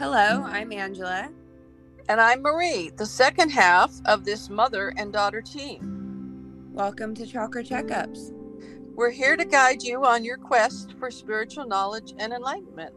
[0.00, 1.28] Hello, I'm Angela.
[2.08, 6.70] And I'm Marie, the second half of this mother and daughter team.
[6.72, 8.32] Welcome to Chakra Checkups.
[8.94, 12.94] We're here to guide you on your quest for spiritual knowledge and enlightenment.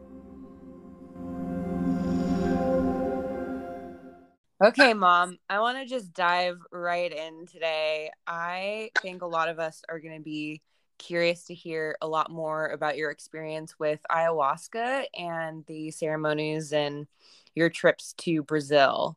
[4.64, 8.12] Okay, mom, I want to just dive right in today.
[8.26, 10.62] I think a lot of us are going to be
[10.98, 17.06] curious to hear a lot more about your experience with ayahuasca and the ceremonies and
[17.54, 19.16] your trips to Brazil.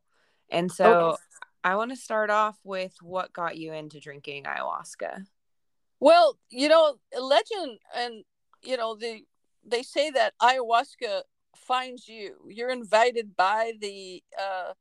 [0.49, 1.17] And so okay.
[1.63, 5.25] I want to start off with what got you into drinking ayahuasca.
[5.99, 8.23] Well, you know, legend and
[8.63, 9.23] you know, the
[9.65, 11.23] they say that ayahuasca
[11.55, 12.35] finds you.
[12.49, 14.73] You're invited by the uh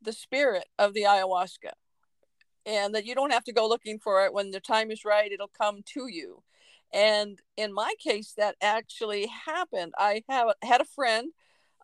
[0.00, 1.72] the spirit of the ayahuasca
[2.66, 4.32] and that you don't have to go looking for it.
[4.32, 6.42] When the time is right it'll come to you.
[6.92, 9.92] And in my case that actually happened.
[9.98, 11.32] I have had a friend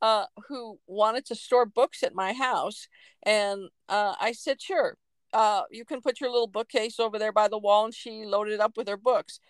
[0.02, 2.86] uh, who wanted to store books at my house
[3.24, 4.96] and uh, i said sure
[5.34, 8.54] uh, you can put your little bookcase over there by the wall and she loaded
[8.54, 9.40] it up with her books.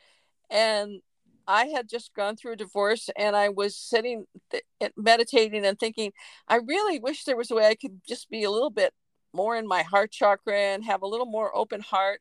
[0.50, 1.02] And
[1.46, 4.64] i had just gone through a divorce and i was sitting th-
[4.96, 6.12] meditating and thinking
[6.46, 8.92] i really wish there was a way i could just be a little bit
[9.32, 12.20] more in my heart chakra and have a little more open heart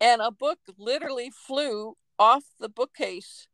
[0.00, 3.48] and a book literally flew off the bookcase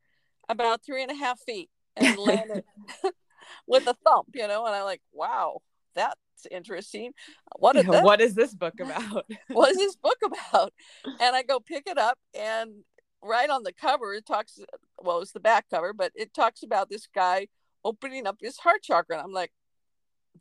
[0.49, 2.65] about three and a half feet and landed
[3.67, 5.59] with a thump, you know, and I'm like, wow,
[5.95, 6.17] that's
[6.51, 7.13] interesting.
[7.59, 9.27] What is, yeah, what is this book about?
[9.49, 10.73] what is this book about?
[11.21, 12.85] And I go pick it up and
[13.25, 14.59] right on the cover it talks
[14.99, 17.47] well it's the back cover but it talks about this guy
[17.85, 19.53] opening up his heart chakra and i'm like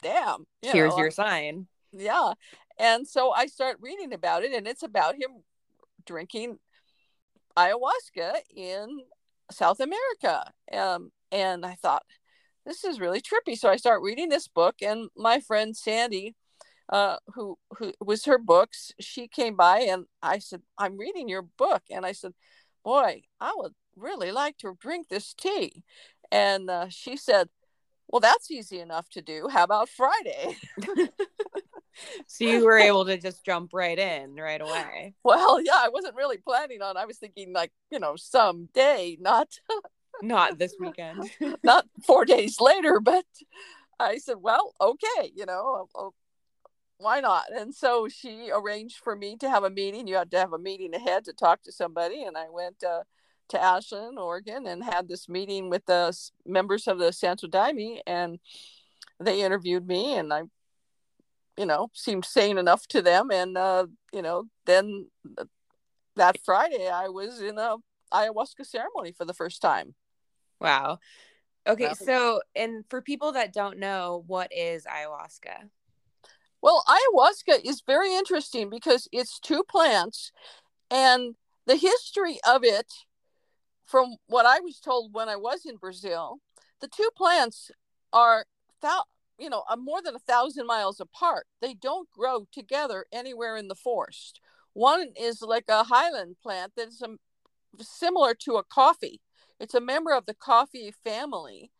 [0.01, 2.33] damn you here's know, your I'm, sign yeah
[2.79, 5.43] and so i start reading about it and it's about him
[6.05, 6.57] drinking
[7.57, 9.01] ayahuasca in
[9.51, 10.51] South America.
[10.73, 12.03] Um, and I thought,
[12.65, 13.57] this is really trippy.
[13.57, 16.35] So I start reading this book, and my friend Sandy,
[16.89, 21.41] uh, who who was her books, she came by and I said, I'm reading your
[21.41, 21.83] book.
[21.89, 22.33] And I said,
[22.83, 25.83] Boy, I would really like to drink this tea.
[26.31, 27.49] And uh, she said,
[28.07, 29.47] Well, that's easy enough to do.
[29.49, 30.57] How about Friday?
[32.27, 35.13] so you were able to just jump right in right away.
[35.23, 36.97] Well, yeah, I wasn't really planning on.
[36.97, 39.47] I was thinking like, you know, someday, not
[40.21, 41.29] not this weekend.
[41.63, 43.25] not 4 days later, but
[43.99, 45.87] I said, well, okay, you know,
[46.97, 47.45] why not?
[47.51, 50.07] And so she arranged for me to have a meeting.
[50.07, 53.03] You had to have a meeting ahead to talk to somebody, and I went uh,
[53.49, 58.39] to Ashland, Oregon, and had this meeting with the members of the Santo Daime, and
[59.19, 60.43] they interviewed me, and I
[61.57, 63.29] you know seemed sane enough to them.
[63.31, 65.07] And uh you know then
[66.17, 67.77] that friday i was in a
[68.13, 69.95] ayahuasca ceremony for the first time.
[70.59, 70.99] Wow.
[71.67, 75.69] Okay so and for people that don't know what is ayahuasca?
[76.61, 80.31] Well ayahuasca is very interesting because it's two plants
[80.89, 81.35] and
[81.65, 82.91] the history of it
[83.85, 86.39] from what i was told when i was in brazil
[86.81, 87.71] the two plants
[88.13, 88.45] are
[89.41, 91.47] you know, more than a thousand miles apart.
[91.61, 94.39] They don't grow together anywhere in the forest.
[94.73, 97.17] One is like a highland plant that's a,
[97.79, 99.19] similar to a coffee.
[99.59, 101.71] It's a member of the coffee family.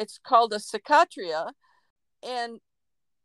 [0.00, 1.52] It's called a Psychotria,
[2.26, 2.60] and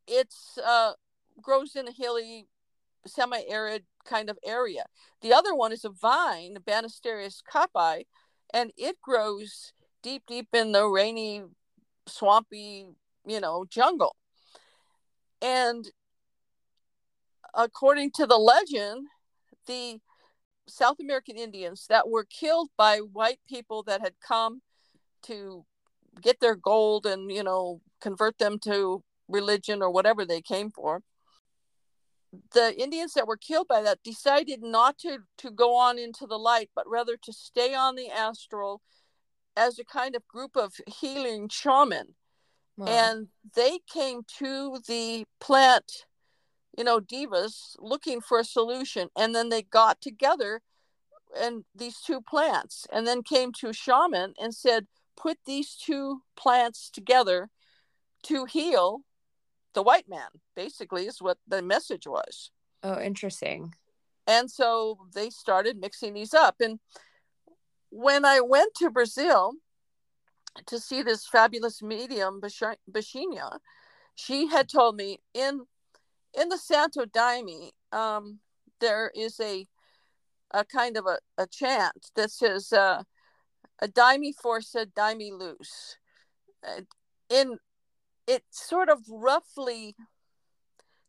[0.06, 0.94] it's uh,
[1.42, 2.47] grows in a hilly,
[3.06, 4.84] semi-arid kind of area.
[5.22, 8.03] The other one is a vine, Banisterius caapi,
[8.53, 9.72] and it grows
[10.03, 11.44] deep, deep in the rainy,
[12.06, 12.90] swampy
[13.28, 14.16] you know, jungle.
[15.42, 15.86] And
[17.54, 19.08] according to the legend,
[19.68, 20.00] the
[20.68, 24.62] South American Indians that were killed by white people that had come
[25.24, 25.66] to
[26.22, 31.02] get their gold and, you know, convert them to religion or whatever they came for.
[32.54, 36.38] The Indians that were killed by that decided not to, to go on into the
[36.38, 38.82] light, but rather to stay on the astral
[39.56, 42.16] as a kind of group of healing shaman
[42.78, 42.88] Wow.
[42.88, 46.06] And they came to the plant,
[46.78, 49.09] you know, divas looking for a solution.
[49.16, 50.62] And then they got together
[51.40, 56.90] and these two plants and then came to shaman and said, put these two plants
[56.90, 57.50] together
[58.24, 59.02] to heal
[59.73, 62.52] the white man, basically, is what the message was.
[62.84, 63.73] Oh, interesting.
[64.28, 66.56] And so they started mixing these up.
[66.59, 66.80] And
[67.90, 69.53] when I went to Brazil,
[70.66, 73.59] to see this fabulous medium, Baixinha,
[74.16, 75.62] she had told me in
[76.38, 78.40] in the Santo Daime, um,
[78.80, 79.66] there is a
[80.52, 83.04] a kind of a, a chant that says uh,
[83.82, 85.98] a daime força daime luz.
[87.30, 87.59] In
[88.26, 89.96] it sort of roughly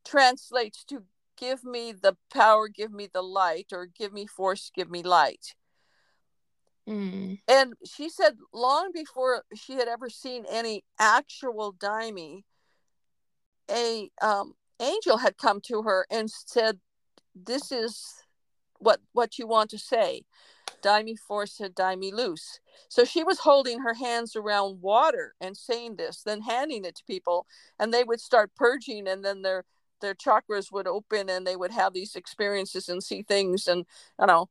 [0.04, 1.04] translates to
[1.36, 5.54] give me the power, give me the light, or give me force, give me light.
[6.88, 7.38] Mm.
[7.46, 12.44] And she said long before she had ever seen any actual daime,
[13.70, 16.80] a um, angel had come to her and said,
[17.34, 18.24] "This is
[18.78, 20.22] what what you want to say."
[20.80, 22.60] Daime force, daime loose.
[22.88, 27.04] So she was holding her hands around water and saying this, then handing it to
[27.04, 27.46] people,
[27.80, 29.64] and they would start purging, and then their
[30.00, 33.84] their chakras would open, and they would have these experiences and see things, and
[34.20, 34.48] you know,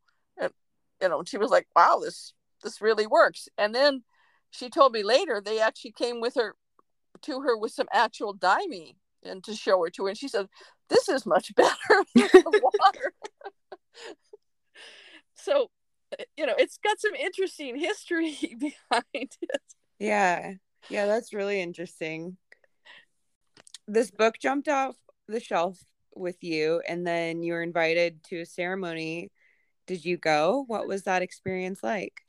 [1.01, 2.33] you know, she was like, "Wow, this
[2.63, 4.03] this really works." And then
[4.51, 6.55] she told me later they actually came with her
[7.23, 10.47] to her with some actual daime and to show her to and she said,
[10.89, 13.13] "This is much better than the water."
[15.35, 15.69] so
[16.35, 19.61] you know, it's got some interesting history behind it.
[19.99, 20.53] Yeah.
[20.89, 22.37] Yeah, that's really interesting.
[23.87, 24.95] This book jumped off
[25.27, 25.79] the shelf
[26.15, 29.31] with you and then you were invited to a ceremony.
[29.87, 30.65] Did you go?
[30.67, 32.21] What was that experience like?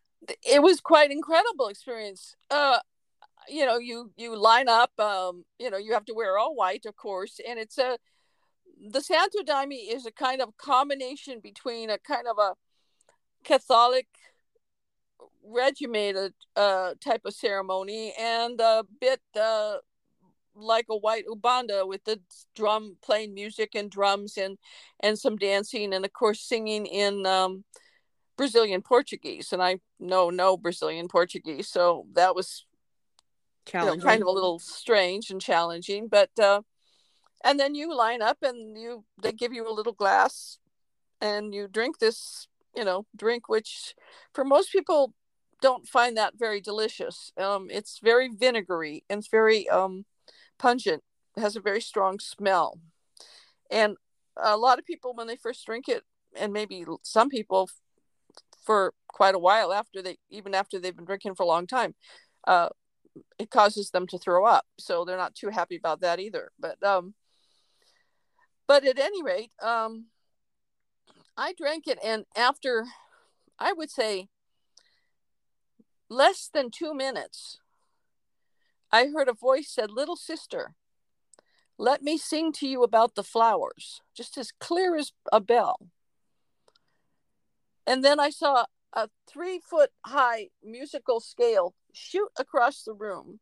[0.42, 2.34] It was quite incredible experience.
[2.50, 2.78] Uh
[3.48, 6.86] you know, you you line up um you know, you have to wear all white
[6.86, 7.98] of course and it's a
[8.90, 12.54] the Santo Daime is a kind of combination between a kind of a
[13.44, 14.06] Catholic
[15.44, 19.78] regimented uh, type of ceremony and a bit uh,
[20.58, 22.20] like a white umbanda with the
[22.54, 24.58] drum playing music and drums and
[25.00, 27.64] and some dancing and of course singing in um,
[28.36, 29.52] Brazilian Portuguese.
[29.52, 32.64] And I know no Brazilian Portuguese so that was
[33.72, 36.62] you know, kind of a little strange and challenging but uh,
[37.44, 40.58] and then you line up and you they give you a little glass
[41.20, 43.94] and you drink this you know drink which
[44.32, 45.12] for most people
[45.60, 47.32] don't find that very delicious.
[47.36, 49.04] Um, it's very vinegary.
[49.08, 50.04] And it's very um,
[50.58, 51.02] pungent
[51.36, 52.80] it has a very strong smell.
[53.70, 53.96] And
[54.36, 56.02] a lot of people when they first drink it
[56.36, 57.68] and maybe some people
[58.64, 61.94] for quite a while after they even after they've been drinking for a long time
[62.46, 62.68] uh,
[63.38, 64.66] it causes them to throw up.
[64.78, 66.50] So they're not too happy about that either.
[66.58, 67.14] But um
[68.66, 70.06] but at any rate um
[71.38, 72.86] I drank it, and after,
[73.60, 74.28] I would say,
[76.08, 77.60] less than two minutes,
[78.90, 80.74] I heard a voice said, Little sister,
[81.76, 85.88] let me sing to you about the flowers, just as clear as a bell.
[87.86, 93.40] And then I saw a three foot high musical scale shoot across the room.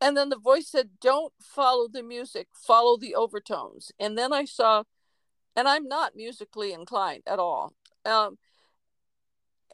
[0.00, 3.92] And then the voice said, Don't follow the music, follow the overtones.
[3.98, 4.84] And then I saw
[5.56, 7.74] and I'm not musically inclined at all.
[8.04, 8.38] Um,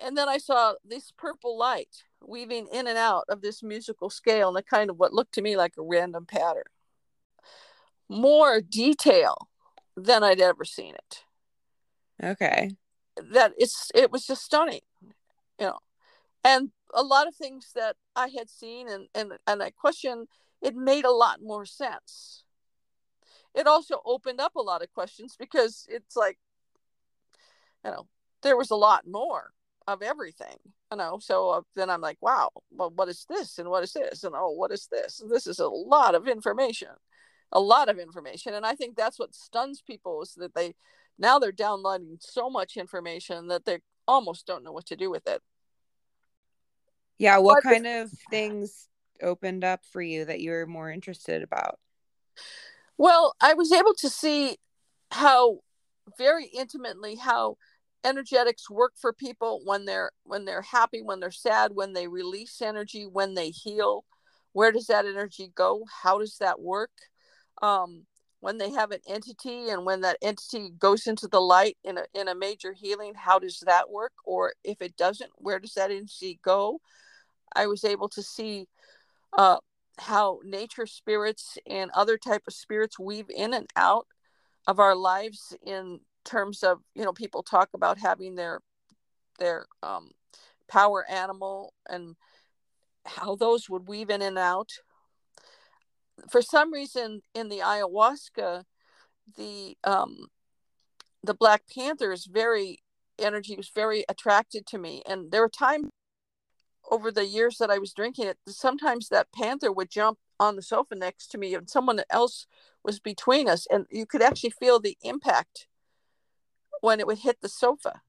[0.02, 4.50] and then I saw this purple light weaving in and out of this musical scale
[4.50, 6.64] in a kind of what looked to me like a random pattern.
[8.08, 9.48] More detail
[9.96, 11.25] than I'd ever seen it.
[12.22, 12.70] Okay.
[13.16, 14.82] That it's it was just stunning,
[15.58, 15.78] you know,
[16.44, 20.28] and a lot of things that I had seen and and and I questioned.
[20.62, 22.44] It made a lot more sense
[23.56, 26.38] it also opened up a lot of questions because it's like
[27.84, 28.06] you know
[28.43, 29.52] there was a lot more
[29.86, 30.56] of everything
[30.90, 31.18] you know?
[31.20, 34.34] So uh, then i'm like wow well what is this and what is this and
[34.36, 35.22] oh what is this?
[35.31, 36.88] This is a lot of information
[37.52, 40.74] a lot of information and i think that's what stuns people is that they
[41.19, 45.26] now they're downloading so much information that they almost don't know what to do with
[45.26, 45.43] it.
[47.19, 48.88] Yeah what but kind of things
[49.22, 51.78] opened up for you that you were more interested about?
[52.98, 54.56] Well, I was able to see
[55.10, 55.60] how
[56.19, 57.56] very intimately how
[58.06, 62.63] energetics work for people when they're when they're happy, when they're sad, when they release
[62.63, 64.05] energy, when they heal.
[64.53, 65.84] Where does that energy go?
[66.03, 66.93] How does that work?
[67.60, 68.06] Um,
[68.41, 72.05] when they have an entity and when that entity goes into the light in a
[72.15, 74.13] in a major healing, how does that work?
[74.25, 76.81] Or if it doesn't, where does that entity go?
[77.55, 78.67] I was able to see
[79.36, 79.58] uh,
[79.98, 84.06] how nature spirits and other type of spirits weave in and out
[84.67, 88.60] of our lives in terms of you know people talk about having their
[89.38, 90.10] their um,
[90.68, 92.16] power animal and
[93.06, 94.70] how those would weave in and out.
[96.30, 98.64] For some reason in the ayahuasca
[99.36, 100.28] the um
[101.22, 102.78] the black panther is very
[103.18, 105.02] energy was very attracted to me.
[105.06, 105.88] And there were times
[106.90, 110.62] over the years that I was drinking it, sometimes that panther would jump on the
[110.62, 112.46] sofa next to me and someone else
[112.84, 113.66] was between us.
[113.70, 115.66] And you could actually feel the impact
[116.80, 118.02] when it would hit the sofa.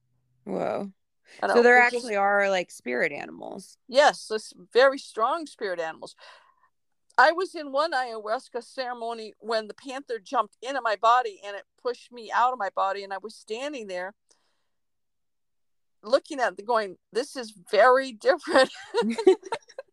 [0.44, 0.92] Whoa.
[1.46, 3.76] So there actually just, are like spirit animals.
[3.86, 6.16] Yes, this very strong spirit animals.
[7.18, 11.64] I was in one ayahuasca ceremony when the panther jumped into my body and it
[11.82, 14.14] pushed me out of my body, and I was standing there
[16.02, 18.70] looking at it going, This is very different.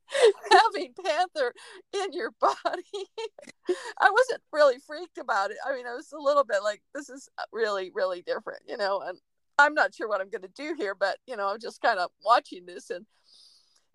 [0.52, 1.54] having panther
[1.94, 2.56] in your body
[4.00, 7.10] i wasn't really freaked about it i mean i was a little bit like this
[7.10, 9.18] is uh, really really different you know and
[9.58, 12.00] i'm not sure what i'm going to do here but you know i'm just kind
[12.00, 13.06] of watching this and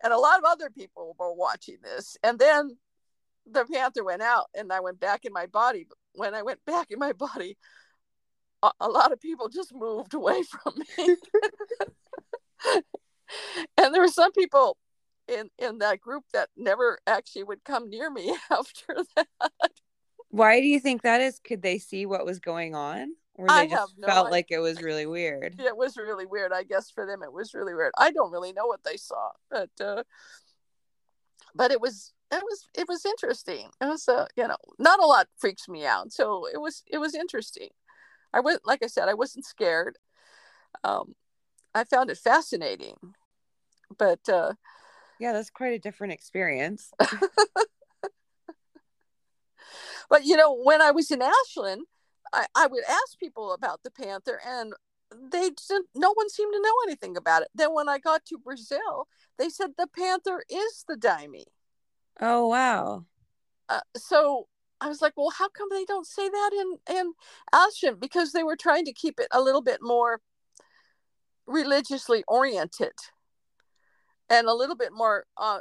[0.02, 2.76] and a lot of other people were watching this and then
[3.46, 5.86] the panther went out and I went back in my body.
[6.14, 7.56] When I went back in my body,
[8.62, 11.16] a, a lot of people just moved away from me.
[13.78, 14.76] and there were some people
[15.30, 19.50] in in that group that never actually would come near me after that.
[20.28, 21.40] Why do you think that is?
[21.40, 23.14] Could they see what was going on?
[23.34, 24.32] Or they I just no felt idea.
[24.32, 25.58] like it was really weird.
[25.58, 26.52] It was really weird.
[26.52, 27.92] I guess for them it was really weird.
[27.98, 30.02] I don't really know what they saw, but uh,
[31.54, 33.70] but it was it was it was interesting.
[33.80, 36.98] It was uh, you know not a lot freaks me out, so it was it
[36.98, 37.70] was interesting.
[38.32, 39.96] I was like I said, I wasn't scared.
[40.84, 41.14] Um,
[41.74, 42.96] I found it fascinating,
[43.96, 44.52] but uh,
[45.20, 46.90] yeah, that's quite a different experience.
[50.08, 51.82] but you know, when I was in Ashland,
[52.32, 54.72] I, I would ask people about the panther, and
[55.30, 55.88] they didn't.
[55.94, 57.48] No one seemed to know anything about it.
[57.54, 59.08] Then when I got to Brazil,
[59.38, 61.44] they said the panther is the daime.
[62.20, 63.04] Oh wow.
[63.68, 64.48] Uh, so
[64.80, 67.12] I was like, well, how come they don't say that in in
[67.52, 68.00] Ashland?
[68.00, 70.22] Because they were trying to keep it a little bit more
[71.46, 72.92] religiously oriented
[74.30, 75.58] and a little bit more uh,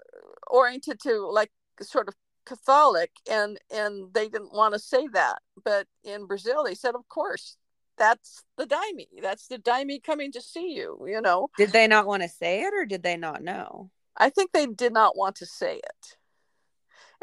[0.47, 5.39] oriented to like sort of Catholic, and and they didn't want to say that.
[5.63, 7.57] But in Brazil, they said, of course,
[7.97, 9.21] that's the daime.
[9.21, 11.05] That's the daime coming to see you.
[11.07, 11.49] You know.
[11.57, 13.91] Did they not want to say it, or did they not know?
[14.15, 16.15] I think they did not want to say it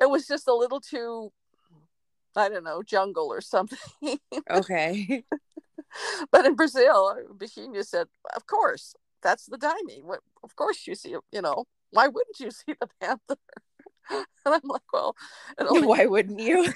[0.01, 1.33] it was just a little too
[2.39, 3.79] I don't know, jungle or something.
[4.51, 5.25] Okay.
[6.31, 10.05] but in Brazil, Baixinha said, Of course, that's the daime.
[10.05, 13.37] What of course you see you know, why wouldn't you see the panther?
[14.11, 15.17] and I'm like, well,
[15.59, 15.87] only...
[15.87, 16.73] why wouldn't you?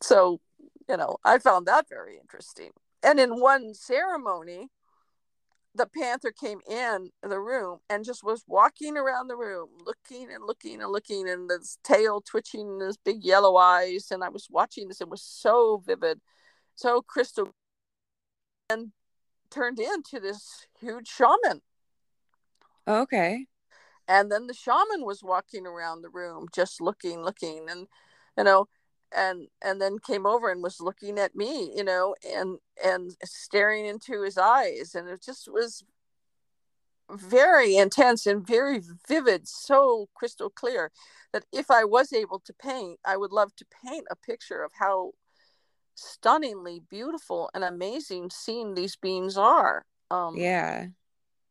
[0.00, 0.40] so,
[0.88, 2.70] you know, I found that very interesting.
[3.02, 4.68] And in one ceremony,
[5.74, 10.44] the panther came in the room and just was walking around the room looking and
[10.44, 14.48] looking and looking and his tail twitching and his big yellow eyes and i was
[14.50, 16.20] watching this it was so vivid
[16.74, 17.54] so crystal
[18.68, 18.92] and
[19.52, 21.60] turned into this huge shaman.
[22.86, 23.46] Okay.
[24.08, 27.86] And then the shaman was walking around the room just looking looking and
[28.36, 28.66] you know
[29.16, 33.86] and and then came over and was looking at me you know and and staring
[33.86, 34.94] into his eyes.
[34.94, 35.84] And it just was
[37.10, 40.90] very intense and very vivid so crystal clear
[41.32, 44.72] that if i was able to paint i would love to paint a picture of
[44.78, 45.12] how
[45.94, 50.86] stunningly beautiful and amazing seeing these beings are um yeah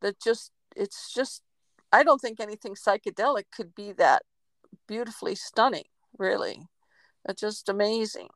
[0.02, 1.44] that just it's just
[1.92, 4.24] i don't think anything psychedelic could be that
[4.88, 5.86] beautifully stunning
[6.18, 6.68] really
[7.28, 8.30] it's just amazing.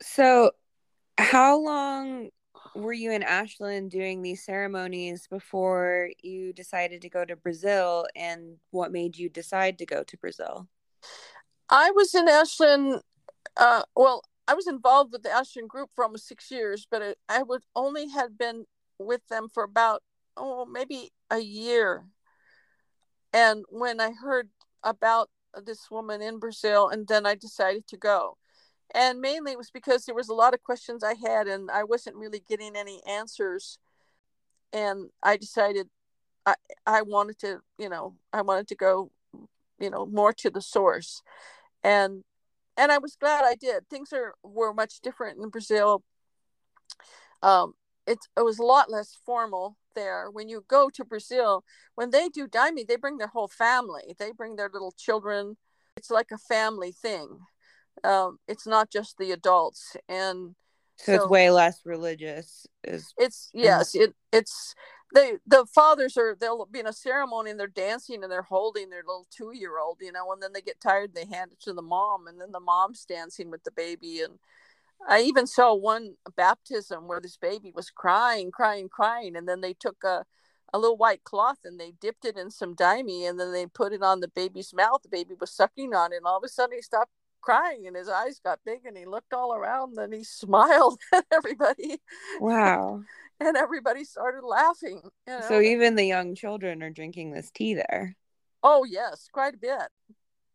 [0.00, 0.52] So,
[1.16, 2.28] how long
[2.74, 8.06] were you in Ashland doing these ceremonies before you decided to go to Brazil?
[8.14, 10.68] And what made you decide to go to Brazil?
[11.70, 13.02] I was in Ashland.
[13.56, 17.18] Uh, well, I was involved with the Ashland group for almost six years, but it,
[17.28, 18.64] I would only had been
[18.98, 20.02] with them for about
[20.36, 22.04] oh maybe a year.
[23.32, 24.48] And when I heard
[24.82, 25.28] about
[25.64, 28.38] this woman in Brazil, and then I decided to go.
[28.94, 31.84] And mainly it was because there was a lot of questions I had, and I
[31.84, 33.78] wasn't really getting any answers.
[34.72, 35.88] And I decided
[36.46, 36.54] I
[36.86, 39.10] I wanted to, you know, I wanted to go,
[39.78, 41.22] you know, more to the source,
[41.82, 42.24] and
[42.78, 43.88] and I was glad I did.
[43.90, 46.04] Things are were much different in Brazil.
[47.42, 47.74] Um,
[48.06, 50.30] it, it was a lot less formal there.
[50.30, 51.64] When you go to brazil
[51.96, 54.14] when they do daime they bring their whole family.
[54.18, 55.56] They bring their little children.
[55.96, 57.40] It's like a family thing.
[58.04, 59.96] Um, it's not just the adults.
[60.08, 60.54] And
[60.98, 64.74] so, it's way less religious is it's yes it it's
[65.14, 68.90] they the fathers are they'll be in a ceremony and they're dancing and they're holding
[68.90, 71.60] their little two year old you know and then they get tired they hand it
[71.60, 74.38] to the mom and then the mom's dancing with the baby and
[75.06, 79.74] I even saw one baptism where this baby was crying, crying, crying, and then they
[79.74, 80.24] took a,
[80.72, 83.92] a little white cloth and they dipped it in some daime and then they put
[83.92, 85.02] it on the baby's mouth.
[85.02, 87.96] The baby was sucking on it, and all of a sudden he stopped crying and
[87.96, 92.00] his eyes got big and he looked all around and he smiled at everybody.
[92.40, 93.02] Wow.
[93.40, 95.02] and everybody started laughing.
[95.26, 95.44] You know?
[95.48, 98.16] So even the young children are drinking this tea there.
[98.62, 99.88] Oh yes, quite a bit.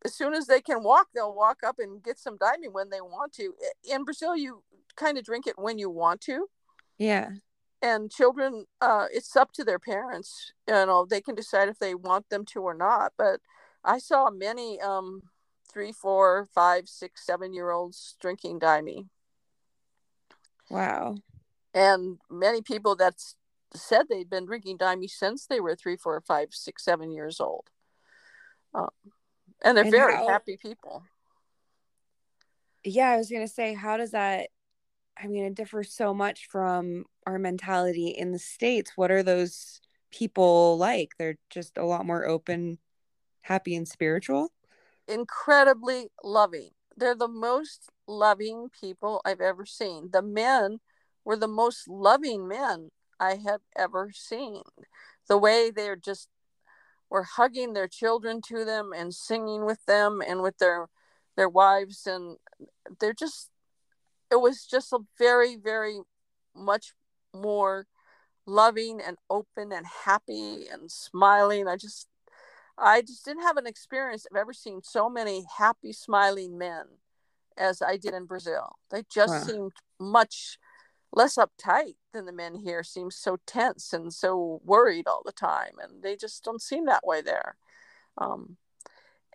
[0.05, 2.99] As soon as they can walk, they'll walk up and get some daime when they
[2.99, 3.53] want to.
[3.89, 4.61] In Brazil, you
[4.97, 6.47] kind of drink it when you want to.
[6.97, 7.29] Yeah.
[7.81, 10.53] And children, uh, it's up to their parents.
[10.67, 13.13] You know, they can decide if they want them to or not.
[13.17, 13.39] But
[13.83, 15.21] I saw many um,
[15.72, 19.10] three, four, five, six, seven year olds drinking daime.
[20.70, 21.15] Wow.
[21.74, 23.15] And many people that
[23.75, 27.70] said they'd been drinking daime since they were three, four, five, six, seven years old.
[28.74, 28.89] Um,
[29.63, 31.03] and they're and very how, happy people.
[32.84, 34.50] Yeah, I was going to say, how does that?
[35.17, 38.91] I mean, it differs so much from our mentality in the States.
[38.96, 39.79] What are those
[40.12, 41.12] people like?
[41.17, 42.79] They're just a lot more open,
[43.41, 44.51] happy, and spiritual.
[45.07, 46.69] Incredibly loving.
[46.95, 50.10] They're the most loving people I've ever seen.
[50.12, 50.79] The men
[51.25, 54.63] were the most loving men I have ever seen.
[55.27, 56.29] The way they're just
[57.10, 60.88] were hugging their children to them and singing with them and with their
[61.36, 62.38] their wives and
[63.00, 63.50] they're just
[64.31, 66.00] it was just a very very
[66.55, 66.93] much
[67.33, 67.86] more
[68.48, 72.07] loving and open and happy and smiling i just
[72.77, 76.86] i just didn't have an experience of ever seeing so many happy smiling men
[77.58, 78.77] as i did in brazil.
[78.89, 79.44] They just wow.
[79.44, 80.58] seemed much
[81.12, 85.74] less uptight than the men here seem so tense and so worried all the time
[85.82, 87.56] and they just don't seem that way there.
[88.18, 88.58] Um,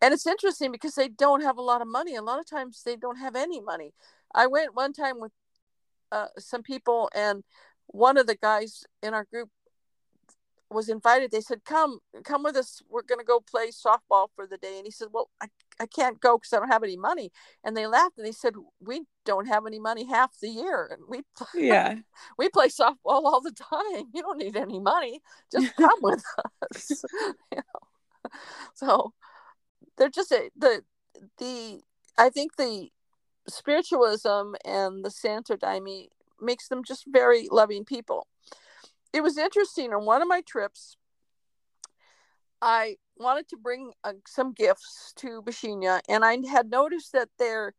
[0.00, 2.14] and it's interesting because they don't have a lot of money.
[2.14, 3.94] A lot of times they don't have any money.
[4.34, 5.32] I went one time with
[6.12, 7.42] uh, some people and
[7.86, 9.48] one of the guys in our group
[10.70, 12.82] was invited they said come come with us.
[12.88, 14.76] We're going to go play softball for the day.
[14.76, 15.46] And he said well i,
[15.80, 17.30] I can't go because i don't have any money.
[17.64, 20.88] And they laughed and they said we don't have any money half the year.
[20.90, 21.94] And we play, yeah.
[22.38, 24.10] we play softball all the time.
[24.12, 25.20] You don't need any money.
[25.50, 26.22] Just come with
[26.74, 27.04] us.
[27.52, 28.30] You know?
[28.74, 29.12] so
[29.96, 30.82] they're just a, the
[31.38, 31.80] the
[32.16, 32.88] i think the
[33.48, 36.08] spiritualism and the santo daime
[36.40, 38.26] makes them just very loving people
[39.12, 40.96] it was interesting on one of my trips
[42.60, 47.74] i wanted to bring uh, some gifts to Baixinha, and i had noticed that there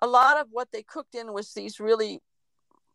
[0.00, 2.20] a lot of what they cooked in was these really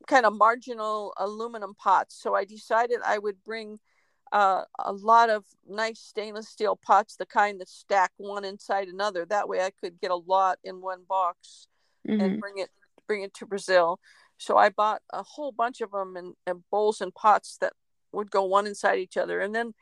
[0.08, 3.80] kind of marginal aluminum pots so i decided i would bring
[4.34, 9.26] uh, a lot of nice stainless steel pots the kind that stack one inside another
[9.26, 11.67] that way i could get a lot in one box
[12.08, 12.19] mm-hmm.
[12.19, 12.69] and bring it
[13.08, 14.00] bring it to brazil
[14.38, 17.73] so I bought a whole bunch of them in, in bowls and pots that
[18.12, 19.39] would go one inside each other.
[19.39, 19.73] And then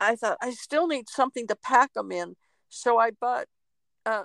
[0.00, 2.36] I thought I still need something to pack them in.
[2.68, 3.46] So I bought
[4.06, 4.24] uh,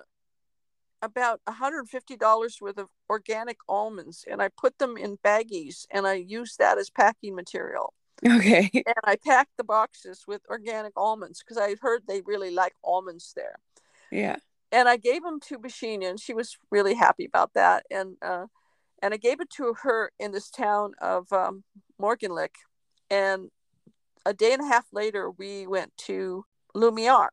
[1.02, 6.60] about $150 worth of organic almonds and I put them in baggies and I used
[6.60, 7.94] that as packing material.
[8.26, 8.70] Okay.
[8.86, 13.34] And I packed the boxes with organic almonds because I heard they really like almonds
[13.36, 13.60] there.
[14.12, 14.38] Yeah.
[14.72, 17.86] And I gave them to Baixinha and she was really happy about that.
[17.90, 18.46] And uh,
[19.02, 21.64] and I gave it to her in this town of um,
[22.02, 22.56] Morganlech.
[23.10, 23.50] And
[24.26, 27.30] a day and a half later, we went to Lumiar,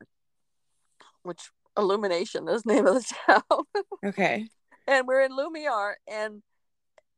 [1.23, 3.65] which Illumination is the name of the town.
[4.05, 4.49] okay.
[4.87, 6.43] And we're in Lumiar, and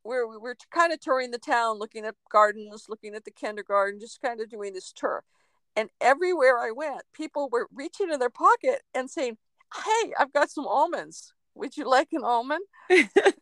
[0.02, 4.20] we're we're kind of touring the town, looking at gardens, looking at the kindergarten, just
[4.20, 5.22] kind of doing this tour.
[5.76, 9.36] And everywhere I went, people were reaching in their pocket and saying,
[9.74, 11.34] "Hey, I've got some almonds.
[11.54, 12.64] Would you like an almond?"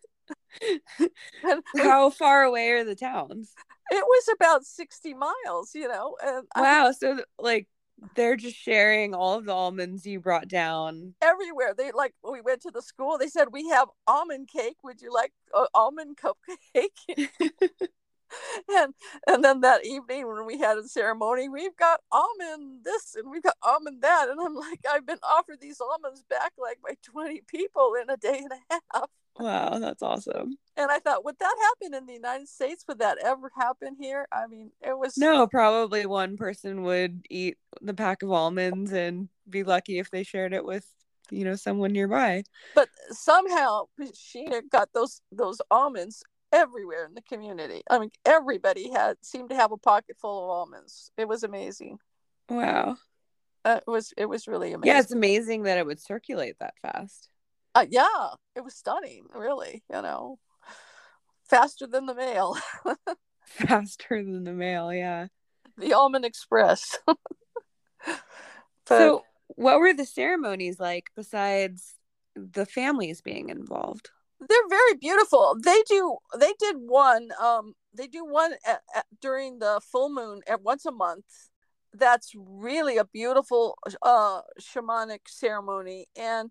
[1.76, 3.52] How far away are the towns?
[3.90, 6.16] It was about 60 miles, you know.
[6.22, 6.88] And wow.
[6.88, 7.68] I, so, like,
[8.14, 11.74] they're just sharing all of the almonds you brought down everywhere.
[11.76, 13.16] They like we went to the school.
[13.18, 14.76] They said we have almond cake.
[14.84, 17.28] Would you like an almond cupcake?
[18.68, 18.94] and
[19.26, 23.42] and then that evening when we had a ceremony, we've got almond this and we've
[23.42, 27.42] got almond that, and I'm like, I've been offered these almonds back like by 20
[27.46, 29.10] people in a day and a half.
[29.38, 30.56] Wow, that's awesome.
[30.76, 32.84] And I thought, would that happen in the United States?
[32.88, 34.26] Would that ever happen here?
[34.32, 35.46] I mean, it was no.
[35.46, 40.52] Probably one person would eat the pack of almonds and be lucky if they shared
[40.52, 40.86] it with
[41.30, 42.44] you know someone nearby.
[42.74, 46.22] But somehow she got those those almonds
[46.52, 47.82] everywhere in the community.
[47.90, 51.10] I mean, everybody had seemed to have a pocket full of almonds.
[51.16, 51.98] It was amazing.
[52.48, 52.96] Wow.
[53.64, 54.94] Uh, it was it was really amazing.
[54.94, 57.30] Yeah, it's amazing that it would circulate that fast.
[57.76, 60.38] Uh, yeah, it was stunning, really, you know.
[61.44, 62.56] Faster than the mail.
[63.44, 65.26] Faster than the mail, yeah.
[65.76, 66.96] The Almond Express.
[67.06, 68.18] but,
[68.86, 71.96] so, what were the ceremonies like besides
[72.34, 74.08] the families being involved?
[74.40, 75.54] They're very beautiful.
[75.62, 76.16] They do.
[76.38, 77.28] They did one.
[77.38, 81.26] Um, they do one at, at, during the full moon at once a month.
[81.92, 86.50] that's really a beautiful uh, shamanic ceremony, and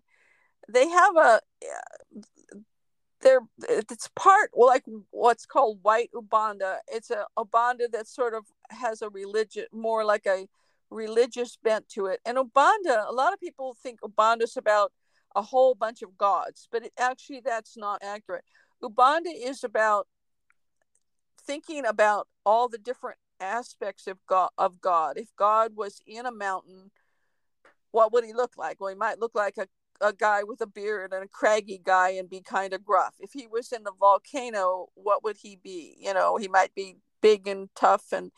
[0.68, 1.40] they have a
[3.20, 6.76] they're it's part like what's called white umbanda.
[6.88, 10.46] It's a umbanda that sort of has a religion more like a
[10.90, 12.20] religious bent to it.
[12.24, 14.92] And umbanda, a lot of people think umbanda is about
[15.34, 18.44] a whole bunch of gods, but it, actually that's not accurate.
[18.82, 20.06] Umbanda is about
[21.40, 25.16] thinking about all the different aspects of God of God.
[25.16, 26.90] If God was in a mountain,
[27.90, 28.80] what would he look like?
[28.80, 29.66] Well, he might look like a,
[30.00, 33.14] a guy with a beard and a craggy guy and be kind of gruff.
[33.20, 35.96] If he was in the volcano, what would he be?
[36.00, 38.30] You know, he might be big and tough and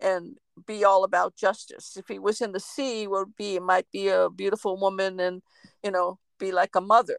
[0.00, 1.96] and be all about justice.
[1.96, 5.42] If he was in the sea, would be might be a beautiful woman and
[5.82, 7.18] you know be like a mother.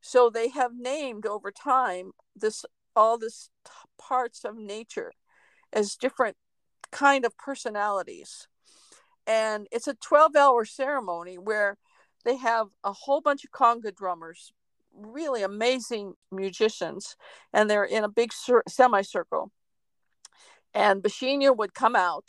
[0.00, 3.50] So they have named over time this all this
[3.98, 5.12] parts of nature
[5.72, 6.36] as different
[6.90, 8.48] kind of personalities.
[9.26, 11.76] And it's a 12 hour ceremony where
[12.26, 14.52] they have a whole bunch of conga drummers,
[14.92, 17.16] really amazing musicians,
[17.52, 19.52] and they're in a big cir- semicircle.
[20.74, 22.24] And Baixinha would come out,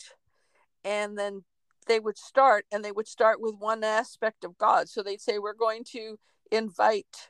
[0.86, 1.44] and then
[1.88, 4.88] they would start, and they would start with one aspect of God.
[4.88, 6.20] So they'd say, We're going to
[6.52, 7.30] invite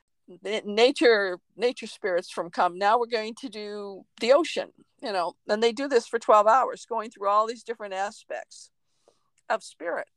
[0.65, 4.67] nature nature spirits from come now we're going to do the ocean
[5.01, 8.69] you know and they do this for 12 hours going through all these different aspects
[9.49, 10.09] of spirit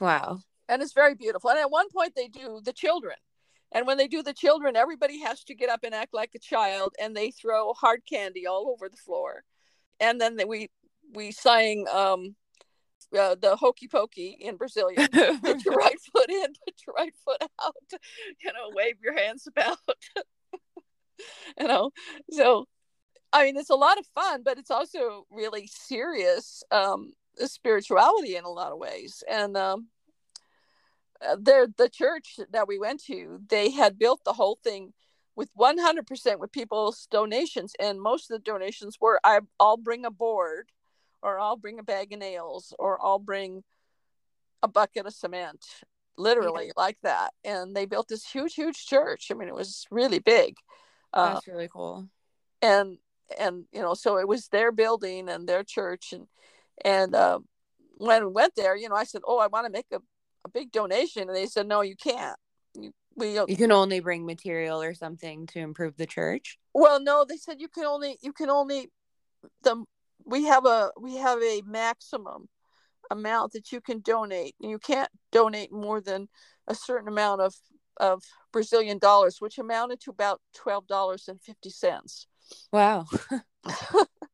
[0.00, 0.38] wow
[0.70, 3.16] and it's very beautiful and at one point they do the children
[3.72, 6.38] and when they do the children everybody has to get up and act like a
[6.38, 9.42] child and they throw hard candy all over the floor
[9.98, 10.70] and then we
[11.12, 12.34] we sang um
[13.18, 15.08] uh, the hokey pokey in Brazilian.
[15.42, 17.74] put your right foot in, put your right foot out.
[18.42, 19.78] You know, wave your hands about.
[21.58, 21.90] you know,
[22.30, 22.66] so
[23.32, 28.44] I mean, it's a lot of fun, but it's also really serious um, spirituality in
[28.44, 29.22] a lot of ways.
[29.30, 29.88] And um,
[31.26, 34.92] uh, there, the church that we went to, they had built the whole thing
[35.36, 40.10] with 100% with people's donations, and most of the donations were, I, I'll bring a
[40.10, 40.70] board
[41.22, 43.62] or I'll bring a bag of nails, or I'll bring
[44.62, 45.64] a bucket of cement,
[46.16, 46.72] literally yeah.
[46.76, 47.32] like that.
[47.44, 49.28] And they built this huge, huge church.
[49.30, 50.56] I mean, it was really big.
[51.12, 52.08] Uh, That's uh, really cool.
[52.62, 52.98] And
[53.38, 56.26] and you know, so it was their building and their church, and
[56.84, 57.38] and uh,
[57.96, 59.98] when we went there, you know, I said, "Oh, I want to make a,
[60.44, 62.36] a big donation," and they said, "No, you can't.
[62.74, 67.24] You, we you can only bring material or something to improve the church." Well, no,
[67.28, 68.90] they said you can only you can only
[69.62, 69.84] the
[70.24, 72.48] we have a we have a maximum
[73.10, 76.28] amount that you can donate and you can't donate more than
[76.68, 77.54] a certain amount of
[77.96, 78.22] of
[78.52, 82.26] brazilian dollars which amounted to about $12.50
[82.72, 83.04] wow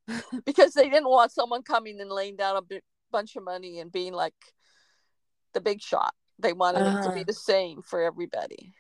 [0.45, 4.13] because they didn't want someone coming and laying down a bunch of money and being
[4.13, 4.35] like
[5.57, 6.15] the big shot.
[6.39, 6.99] They wanted uh-huh.
[6.99, 7.25] it to be uh-huh.
[7.27, 8.75] the same for everybody.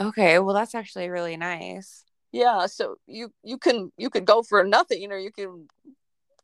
[0.00, 2.04] Okay well that's actually really nice.
[2.32, 5.68] Yeah so you you can you could go for nothing or you can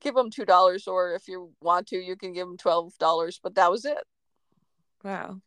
[0.00, 3.40] give them two dollars or if you want to you can give them twelve dollars
[3.42, 4.04] but that was it.
[5.04, 5.40] Wow.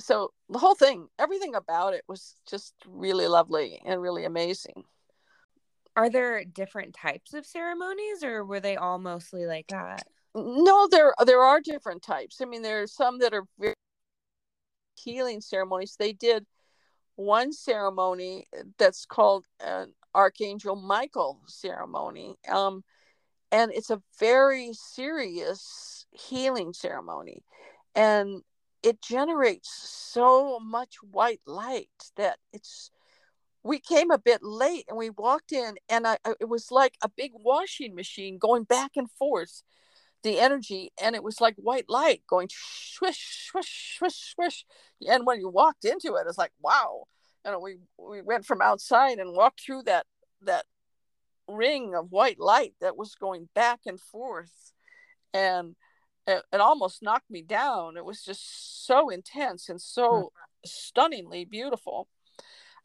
[0.00, 4.84] So the whole thing everything about it was just really lovely and really amazing.
[5.96, 11.14] Are there different types of ceremonies or were they all mostly like that no there
[11.26, 12.40] there are different types.
[12.40, 13.74] I mean there are some that are very
[14.96, 15.96] healing ceremonies.
[15.98, 16.46] They did
[17.16, 18.46] one ceremony
[18.78, 22.82] that's called an archangel michael ceremony um,
[23.50, 27.42] and it's a very serious healing ceremony.
[27.94, 28.42] And
[28.82, 32.90] it generates so much white light that it's
[33.64, 37.08] we came a bit late and we walked in and I, it was like a
[37.08, 39.62] big washing machine going back and forth
[40.22, 44.64] the energy and it was like white light going swish swish swish swish.
[45.08, 47.04] And when you walked into it it's like wow.
[47.44, 50.06] You know we we went from outside and walked through that
[50.42, 50.64] that
[51.48, 54.72] ring of white light that was going back and forth.
[55.32, 55.74] And
[56.26, 57.96] it, it almost knocked me down.
[57.96, 60.28] It was just so intense and so mm.
[60.66, 62.08] stunningly beautiful.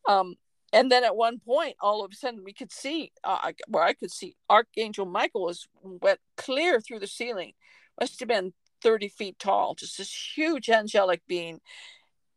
[0.08, 0.36] Um,
[0.74, 3.94] and then at one point all of a sudden we could see uh, where i
[3.94, 7.54] could see archangel michael was went clear through the ceiling.
[8.00, 11.60] Must have been 30 feet tall just this huge angelic being.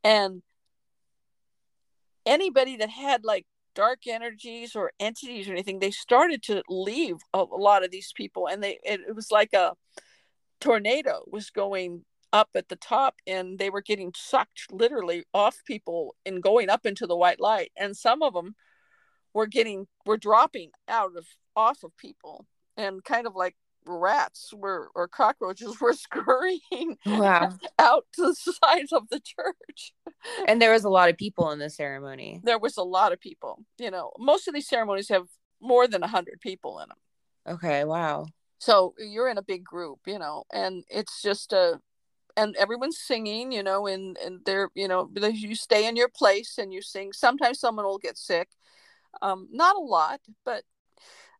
[0.05, 0.43] And
[2.25, 7.39] anybody that had like dark energies or entities or anything they started to leave a,
[7.39, 8.47] a lot of these people.
[8.47, 9.73] And they it, it was like a
[10.61, 12.05] tornado was going
[12.37, 16.85] up at the top and they were getting sucked literally off people and going up
[16.87, 18.55] into the white light and some of them
[19.35, 22.47] were getting were dropping out of off of people
[22.77, 27.53] and kind of like rats were or cockroaches were scurrying Wow.
[27.79, 29.93] out to the sides of the church.
[30.49, 32.41] And there was a lot of people in the ceremony.
[32.45, 33.65] There was a lot of people.
[33.79, 35.27] You know, most of these ceremonies have
[35.61, 37.55] more than a hundred people in them.
[37.55, 38.27] Okay, wow.
[38.59, 41.81] So you're in a big group, you know, and it's just a
[42.37, 46.09] and everyone's singing, you know, and and they're, you know, because you stay in your
[46.09, 47.13] place and you sing.
[47.13, 48.49] Sometimes someone will get sick.
[49.23, 50.65] Um, not a lot, but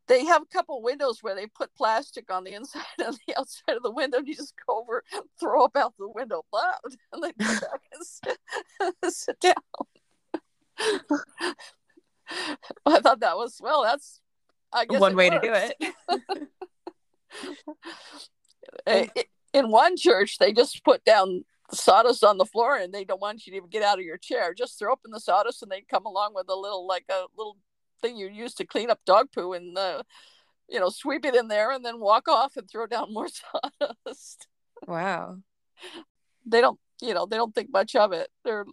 [0.07, 3.75] they have a couple windows where they put plastic on the inside and the outside
[3.77, 4.17] of the window.
[4.17, 5.03] And you just go over,
[5.39, 6.73] throw up out the window loud,
[7.13, 8.37] and then back and sit,
[9.13, 9.55] sit down.
[12.85, 13.83] I thought that was well.
[13.83, 14.19] That's
[14.73, 15.71] I guess One it way to do works.
[15.79, 15.93] it.
[18.85, 23.03] Uh, i- in one church they just put down sawdust on the floor and they
[23.03, 25.61] don't want you to even get out of your chair just throw open the sawdust
[25.61, 27.57] and they come along with a little like a little
[28.01, 30.01] thing you use to clean up dog poo and uh,
[30.69, 34.47] you know sweep it in there and then walk off and throw down more sawdust
[34.87, 35.37] Wow.
[36.45, 38.65] they don't you know they don't think much of it they're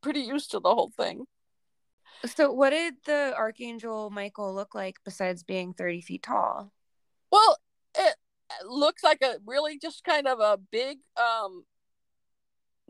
[0.00, 1.26] pretty used to the whole thing
[2.24, 6.70] So, what did the Archangel Michael look like besides being 30 feet tall?
[7.32, 7.56] Well,
[7.96, 8.14] it
[8.66, 11.64] looks like a really just kind of a big, um,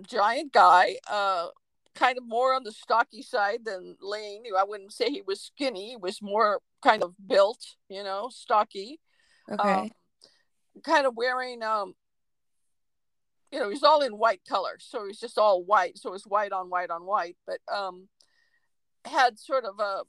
[0.07, 0.97] giant guy.
[1.09, 1.49] Uh,
[1.95, 4.45] kind of more on the stocky side than Lane.
[4.57, 5.91] I wouldn't say he was skinny.
[5.91, 9.01] He was more kind of built, you know, stocky.
[9.51, 9.71] Okay.
[9.71, 9.91] Um,
[10.85, 11.95] kind of wearing, um,
[13.51, 15.99] you know, he's all in white color, so he's just all white.
[15.99, 18.09] So it's white on white on white, but um,
[19.05, 20.03] had sort of a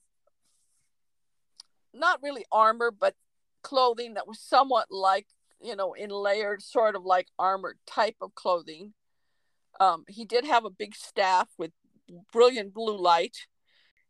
[1.93, 3.15] not really armor, but
[3.63, 5.27] clothing that was somewhat like
[5.63, 8.93] you know in layered sort of like armored type of clothing
[9.79, 11.71] um he did have a big staff with
[12.33, 13.37] brilliant blue light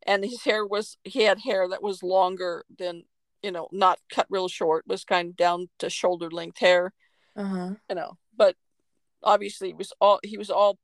[0.08, 3.04] and his hair was he had hair that was longer than
[3.44, 6.94] you know not cut real short was kind of down to shoulder length hair
[7.36, 7.70] Uh huh.
[7.90, 8.56] you know but
[9.24, 10.78] obviously he was all he was all